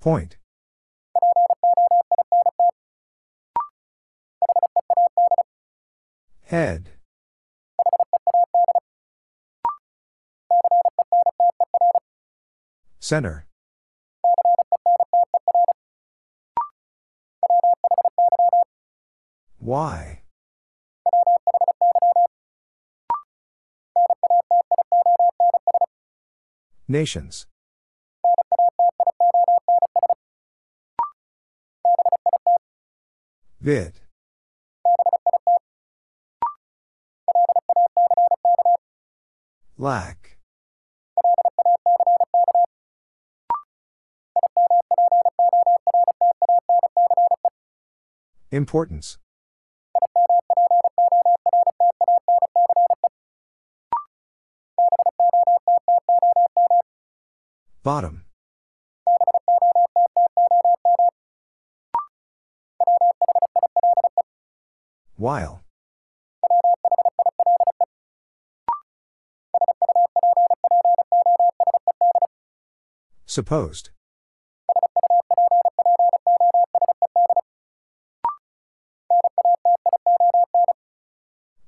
Point. 0.00 0.36
Head. 6.42 6.90
Center. 12.98 13.47
Why? 19.68 20.22
Nations. 26.88 27.46
Vid. 33.60 34.00
Lack. 39.76 40.38
Importance. 48.50 49.18
Bottom. 57.88 58.26
While. 65.16 65.64
Supposed. 73.24 73.88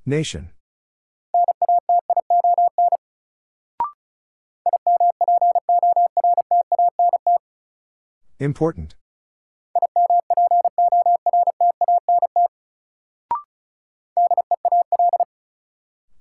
Nation. 0.04 0.50
Important. 8.40 8.94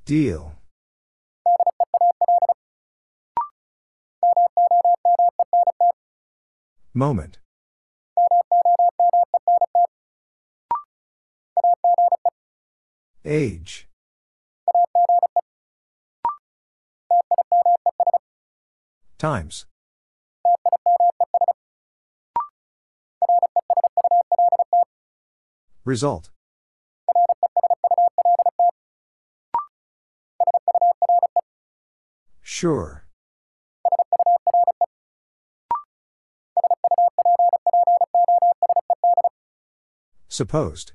Deal. 0.03 0.51
Moment. 6.93 7.39
Age. 13.23 13.87
Times. 19.17 19.65
Result. 25.89 26.29
Sure. 32.43 33.07
Supposed. 40.27 40.91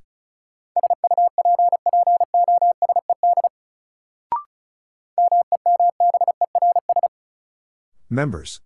Members. 8.09 8.61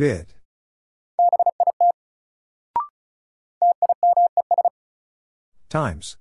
Vid. 0.00 0.32
Times. 5.68 6.16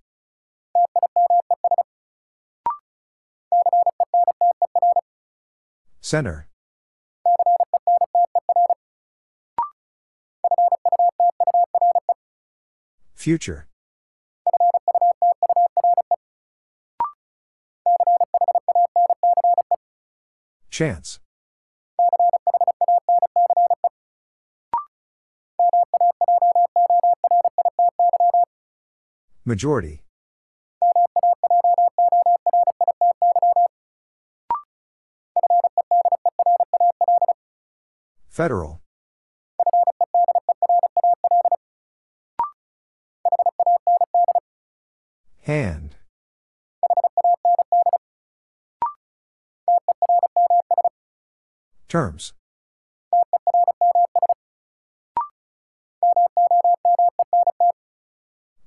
Center. 6.01 6.49
Future. 13.15 13.69
Chance. 20.69 21.22
Majority. 29.49 30.03
Federal. 38.30 38.80
Hand. 45.41 45.95
Terms. 51.88 52.34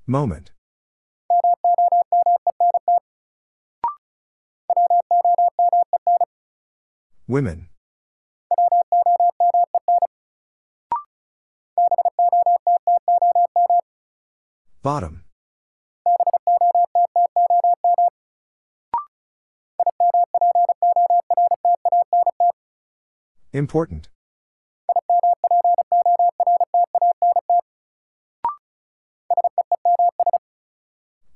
Moment. 0.09 0.51
Women. 7.33 7.69
Bottom. 14.83 15.25
Important. 23.55 24.11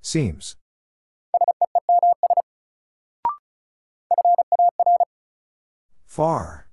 Seems. 0.02 0.56
Far. 6.17 6.67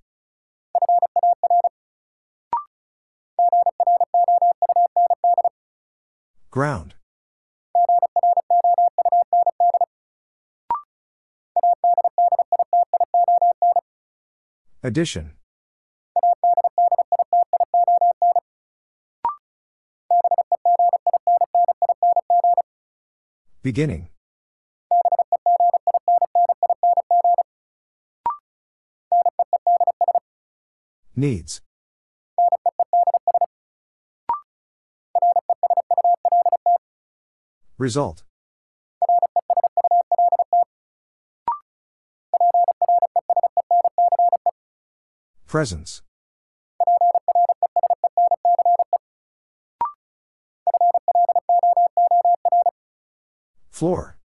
Ground. 6.49 6.95
Addition. 14.81 15.33
Beginning. 23.61 24.12
Needs. 31.23 31.61
Result. 37.77 38.23
Presence. 45.47 46.01
Floor. 53.69 54.17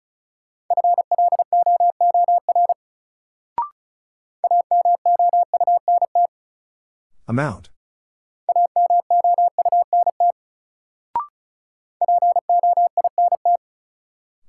Amount. 7.39 7.71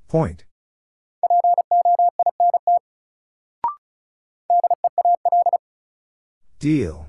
Point. 0.07 0.45
Deal. 6.57 7.06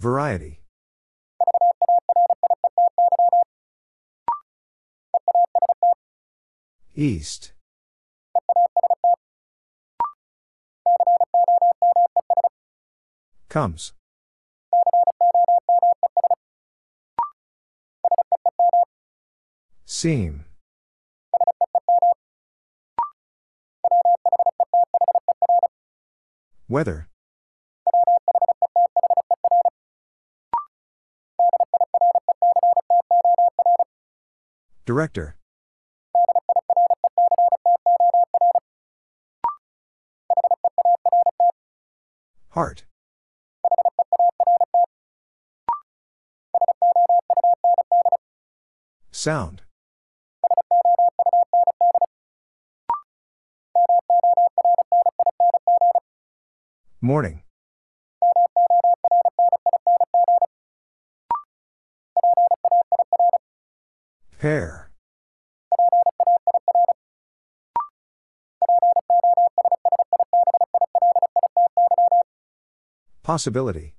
Variety. 0.00 0.62
East. 6.96 7.52
Comes. 13.56 13.94
Seam. 19.86 20.44
Weather. 26.68 27.08
Director. 34.84 35.36
Heart. 42.50 42.84
Sound. 49.26 49.62
Morning. 57.00 57.42
Pair. 64.38 64.92
Possibility. 73.24 73.95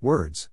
Words. 0.00 0.48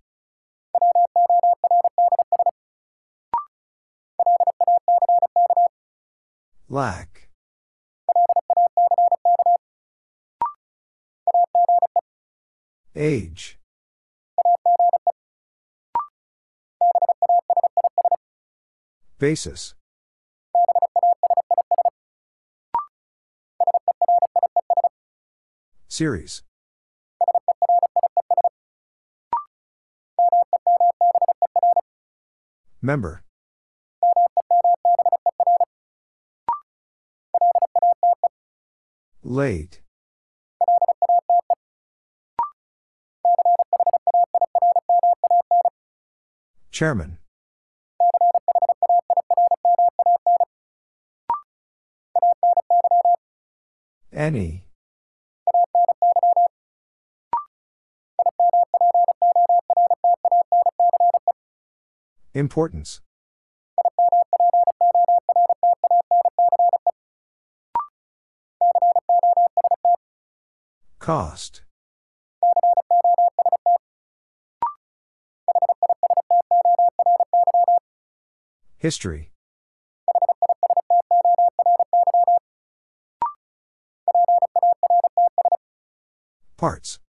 Lack. 6.68 7.30
Age. 12.96 13.60
Basis. 19.20 19.76
Series. 25.88 26.42
Member. 32.86 33.24
Late. 39.24 39.82
Chairman. 46.70 47.18
Any. 54.14 54.65
Importance. 62.36 63.00
Cost. 71.00 71.62
History. 78.78 79.32
Parts. 86.58 87.00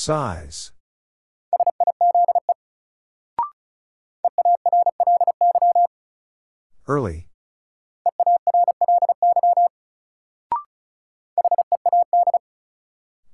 Size. 0.00 0.72
Early. 6.88 7.28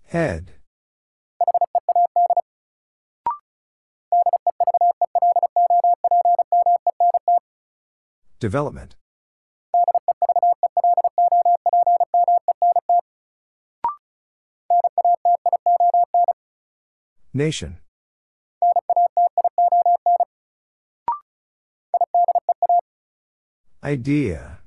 Head. 0.07 0.55
Development. 8.41 8.97
Nation. 17.37 17.77
Idea. 23.85 24.61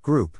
Group. 0.00 0.38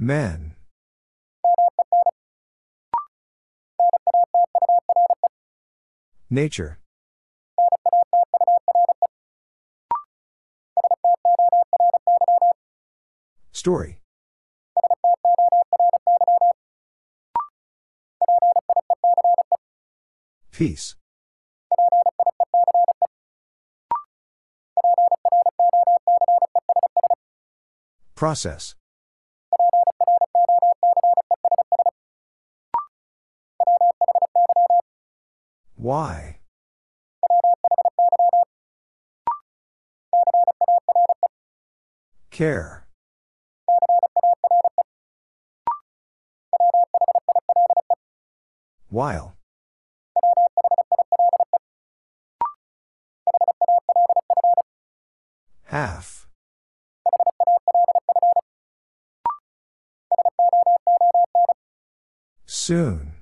Men. 0.00 0.56
Nature. 6.28 6.80
Story. 13.66 13.98
Peace. 20.52 20.94
Process. 28.14 28.76
Why? 35.74 36.38
Care. 42.30 42.85
While. 48.96 49.36
Half. 55.64 56.26
Soon. 62.46 63.12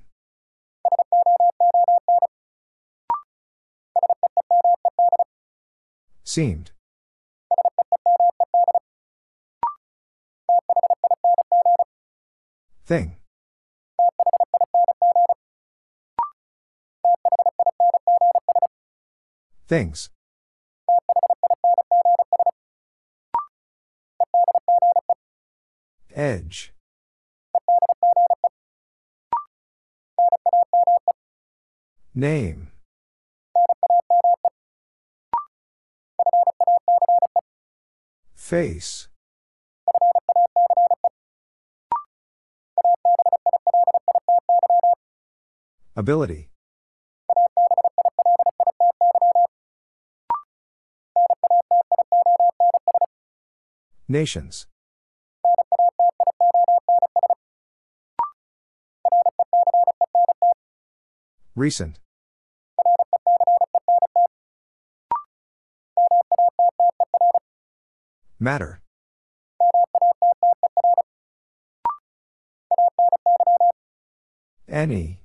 Seemed. 6.23 6.71
Thing. 12.85 13.17
Things. 19.67 20.09
Edge. 26.13 26.71
Name. 32.13 32.71
Face. 38.35 39.07
Ability. 45.95 46.49
Nations. 54.15 54.65
Recent. 61.53 61.99
Matter. 68.39 68.79
Any. 74.69 75.19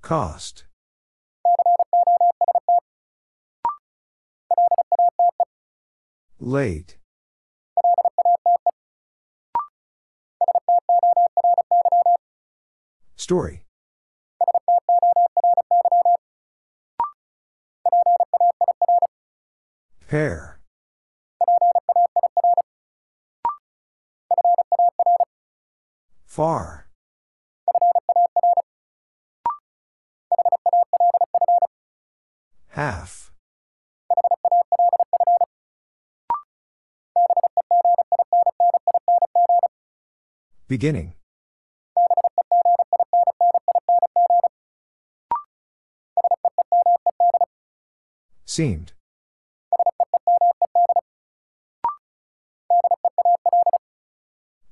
Cost. 0.00 0.64
Late. 6.44 6.98
Story. 13.16 13.64
Pair. 20.06 20.60
Far. 26.26 26.88
Half. 32.68 33.23
Beginning. 40.66 41.12
Seemed. 48.46 48.92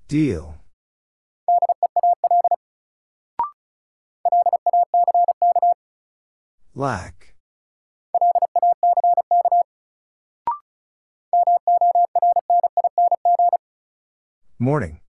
Deal. 0.08 0.54
Lack. 6.74 7.34
Morning. 14.58 15.01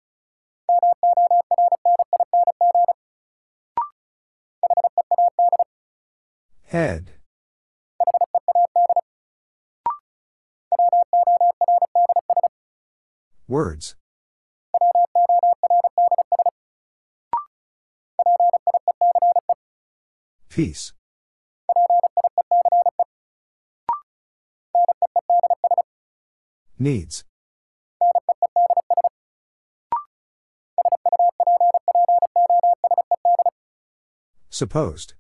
Head. 6.72 7.12
Words. 13.46 13.96
Peace. 20.48 20.94
Needs. 26.80 27.26
Supposed. 34.50 35.16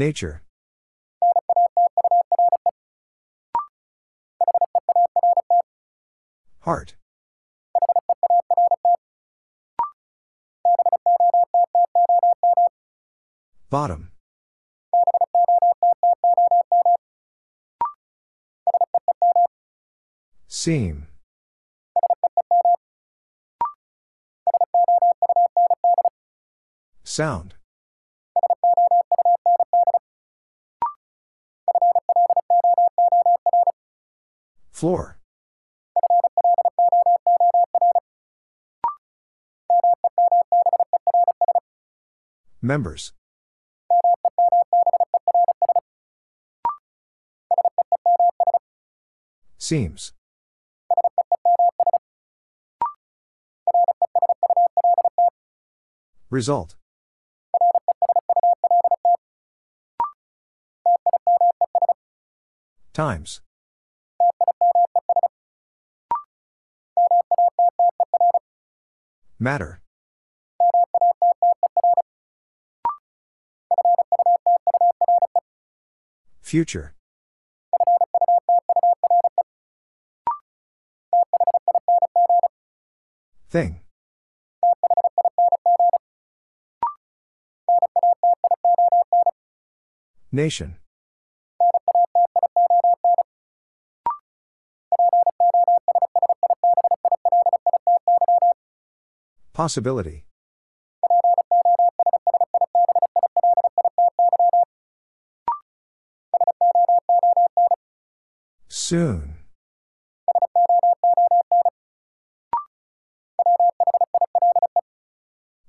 Nature. 0.00 0.40
Heart. 6.60 6.94
Bottom. 13.68 14.12
Seam. 20.48 21.08
Sound. 27.04 27.59
Floor. 34.80 35.18
Members. 42.62 43.12
Seems. 49.58 50.14
Result. 56.30 56.76
Times. 62.94 63.42
Matter. 69.42 69.80
Future. 76.42 76.94
Thing. 83.48 83.80
Nation. 90.30 90.76
Possibility. 99.60 100.24
Soon. 108.68 109.36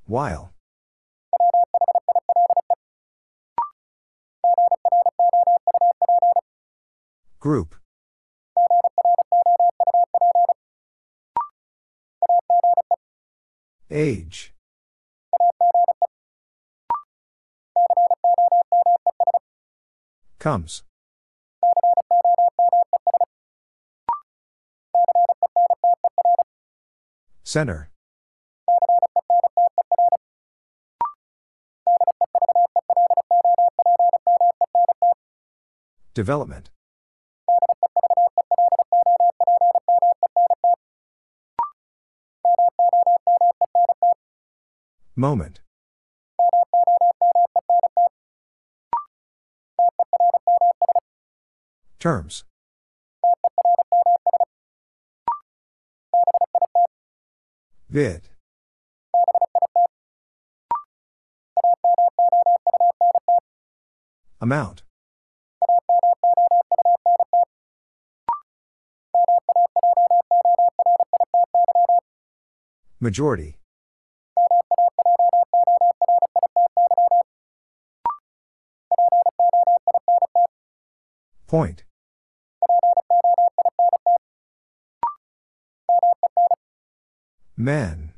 While. 0.06 0.54
Group. 7.42 7.81
Age. 13.94 14.54
Comes. 20.40 20.84
Center. 27.44 27.90
Development. 36.14 36.70
Moment. 45.16 45.60
Terms. 52.00 52.46
Vid. 57.90 58.30
Amount. 64.40 64.84
Majority. 73.00 73.61
Point. 81.52 81.84
Men. 87.58 88.14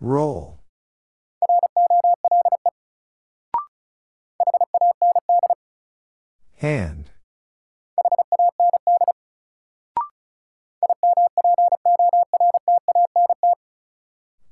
Roll. 0.00 0.60
Hand. 6.58 7.10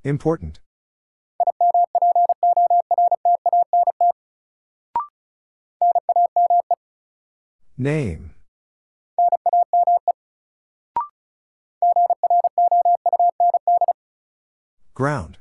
Important. 0.03 0.59
Name. 7.81 8.33
Ground. 14.95 15.39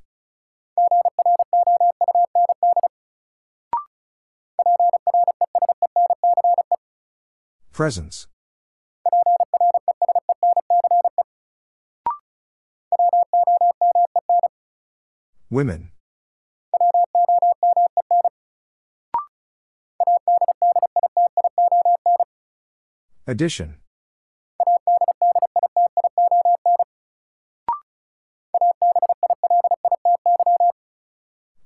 Presence. 7.74 8.28
Women. 15.50 15.90
Addition. 23.30 23.76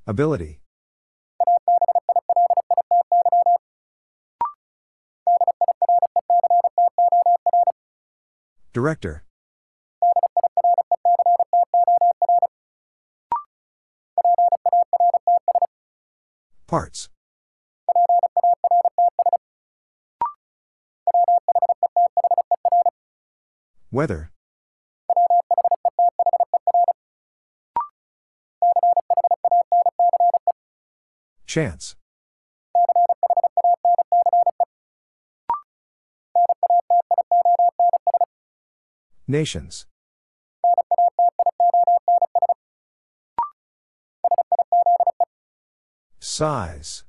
Ability. 0.07 0.59
Director. 8.73 9.23
Parts. 16.65 17.09
Weather. 23.91 24.31
Chance. 31.45 31.95
Nations. 39.27 39.85
Size. 46.19 47.03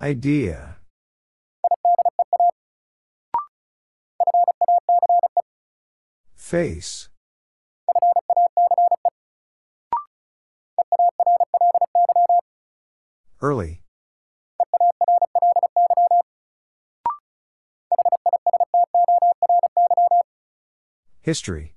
Idea. 0.00 0.75
Face. 6.46 7.08
Early. 13.42 13.82
History. 21.20 21.74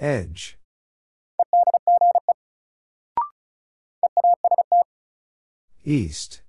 Edge. 0.00 0.56
East. 5.84 6.40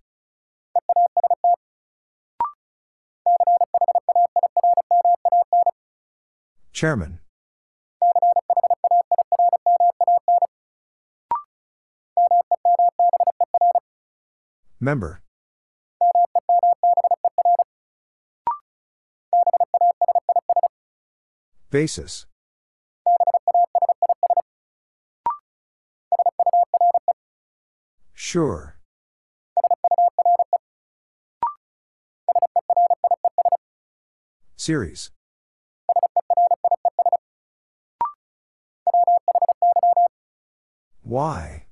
Chairman. 6.82 7.20
Member. 14.80 15.22
Basis. 21.70 22.26
Sure. 28.16 28.80
Series. 34.56 35.12
Why? 41.12 41.66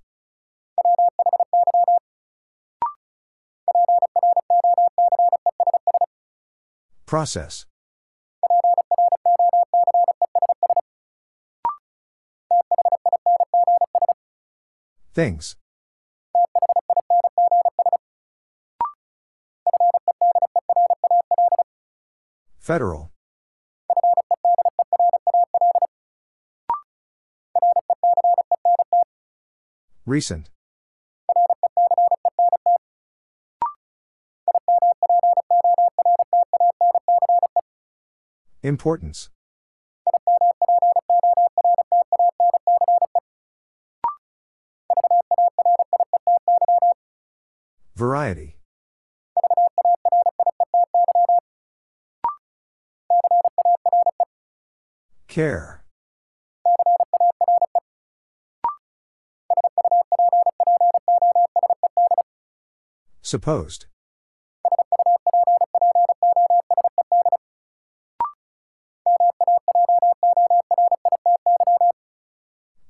Process. 7.05 7.65
Things. 15.13 15.55
Federal. 22.59 23.13
Recent. 30.09 30.49
Importance. 38.63 39.29
Variety. 47.95 48.57
Care. 55.27 55.78
Supposed. 63.29 63.85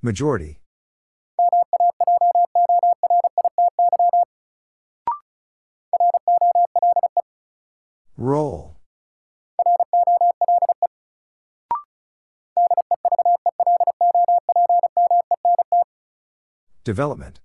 Majority. 0.02 0.62
Roll. 8.16 8.78
Development. 16.86 17.42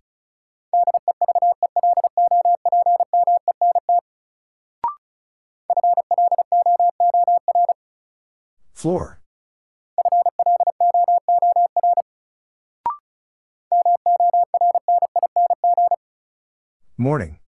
Floor. 8.85 9.19
Morning. 16.99 17.39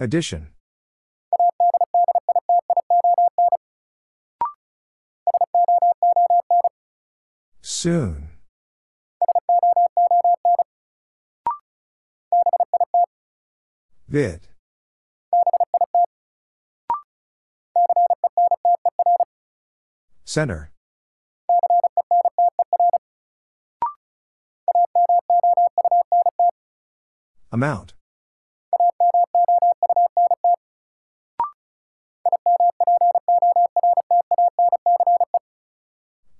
Addition. 0.00 0.54
Soon. 7.60 8.33
Vid. 14.14 14.46
Center. 20.24 20.70
Amount. 27.50 27.94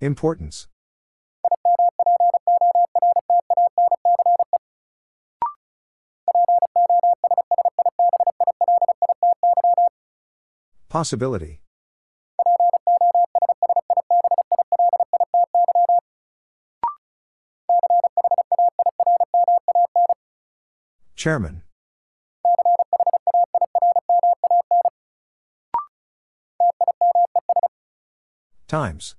Importance. 0.00 0.68
Possibility. 10.94 11.60
Chairman. 21.16 21.62
Times. 28.68 29.16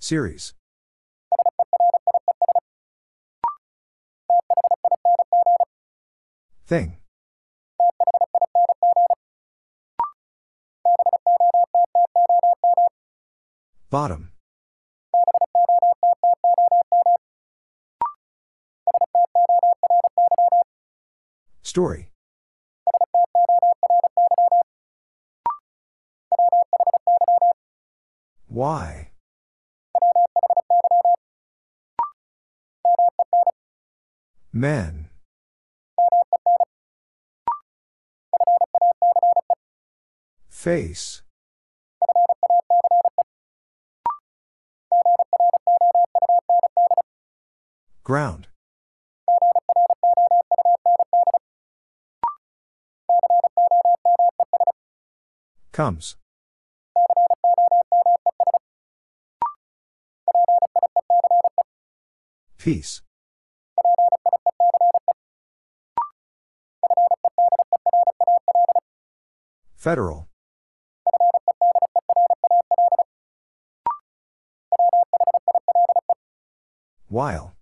Series. 0.00 0.54
Thing. 6.66 6.96
Bottom. 13.90 14.32
Story. 21.62 22.08
Why? 28.48 29.10
Men. 34.52 35.03
Face. 40.64 41.20
Ground. 48.02 48.48
Comes. 55.70 56.16
Peace. 62.56 63.02
Federal. 69.76 70.26
While. 77.14 77.54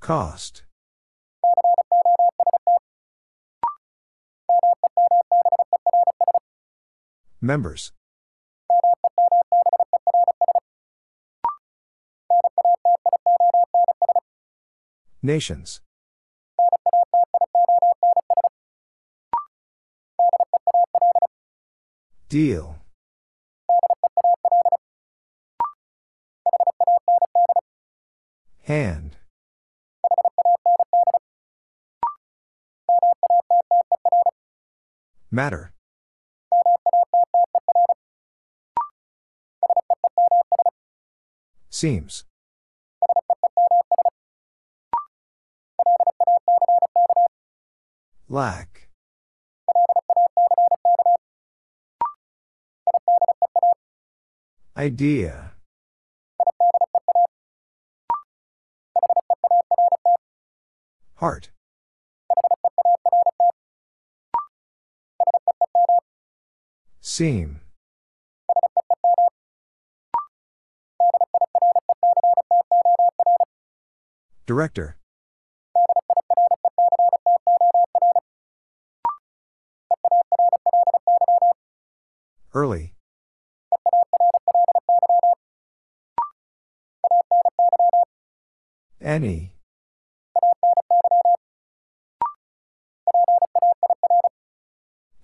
Cost. 0.00 0.64
Members. 7.40 7.92
Nations. 15.22 15.80
Deal. 22.28 22.79
Hand. 28.70 29.16
Matter. 35.28 35.72
Seems. 41.68 42.26
Lack. 48.28 48.88
Idea. 54.76 55.54
Heart. 61.20 61.50
Seam. 67.02 67.60
Director. 74.46 74.96
Early. 82.54 82.94
Any. 89.02 89.52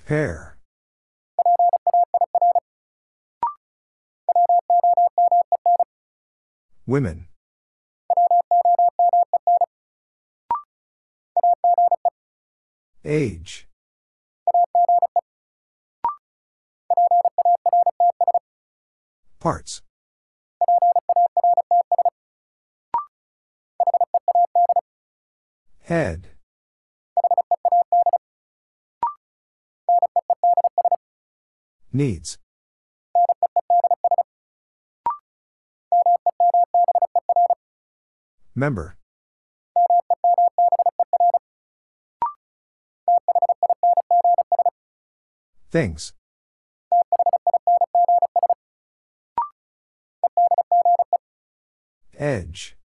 Pair. 0.06 0.56
Women. 6.86 7.26
Age. 13.04 13.66
Parts. 19.40 19.82
Head. 25.82 26.35
Needs. 31.96 32.36
Member. 38.54 38.96
Things. 45.70 46.12
Edge. 52.18 52.76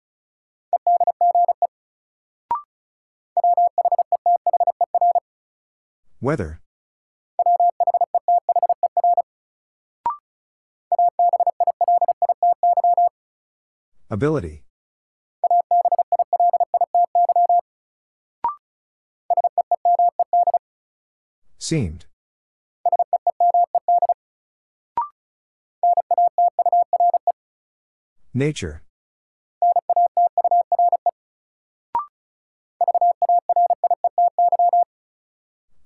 Weather. 6.21 6.61
Ability. 14.11 14.65
Seemed. 21.57 22.05
Nature. 28.33 28.81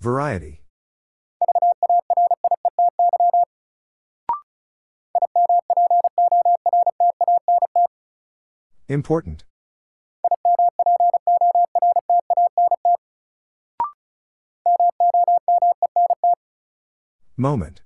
Variety. 0.02 0.65
Important. 8.88 9.44
Moment. 17.36 17.82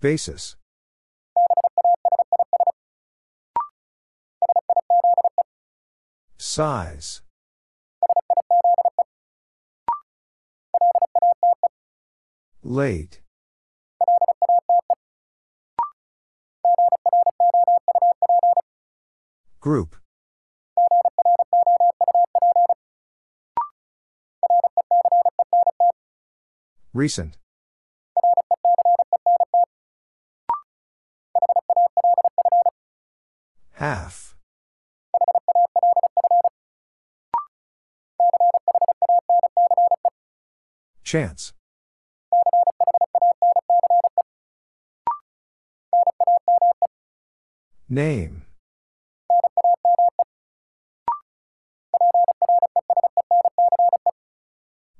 Basis. 0.00 0.56
Size. 6.38 7.20
Late. 12.62 13.20
Group. 19.68 19.96
Recent. 26.94 27.36
Half. 33.72 34.36
Chance. 41.04 41.52
Name. 47.90 48.47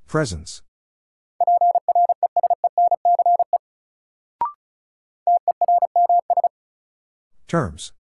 Presence. 0.09 0.63
Terms. 7.47 7.93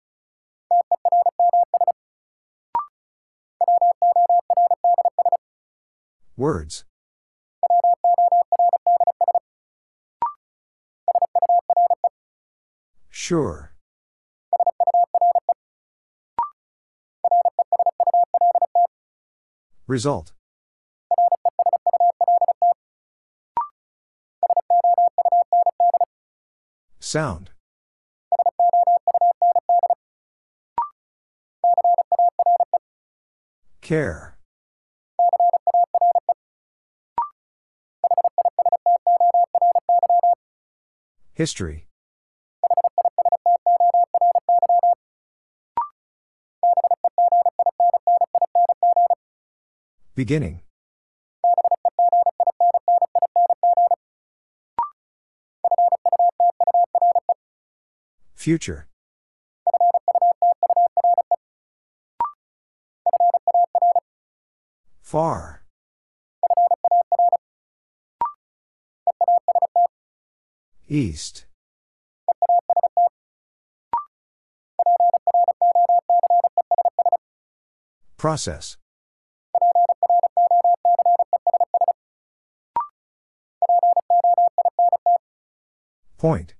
Words. 6.38 6.85
Sure. 13.09 13.73
Result. 19.88 20.31
Sound. 27.07 27.51
Care. 33.79 34.35
History. 41.34 41.88
Beginning. 50.13 50.66
Future. 58.48 58.88
Far. 65.02 65.64
East. 70.88 71.45
Process. 78.15 78.78
Point. 86.18 86.56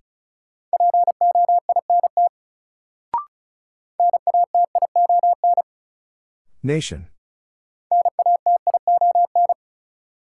Nation. 6.68 7.08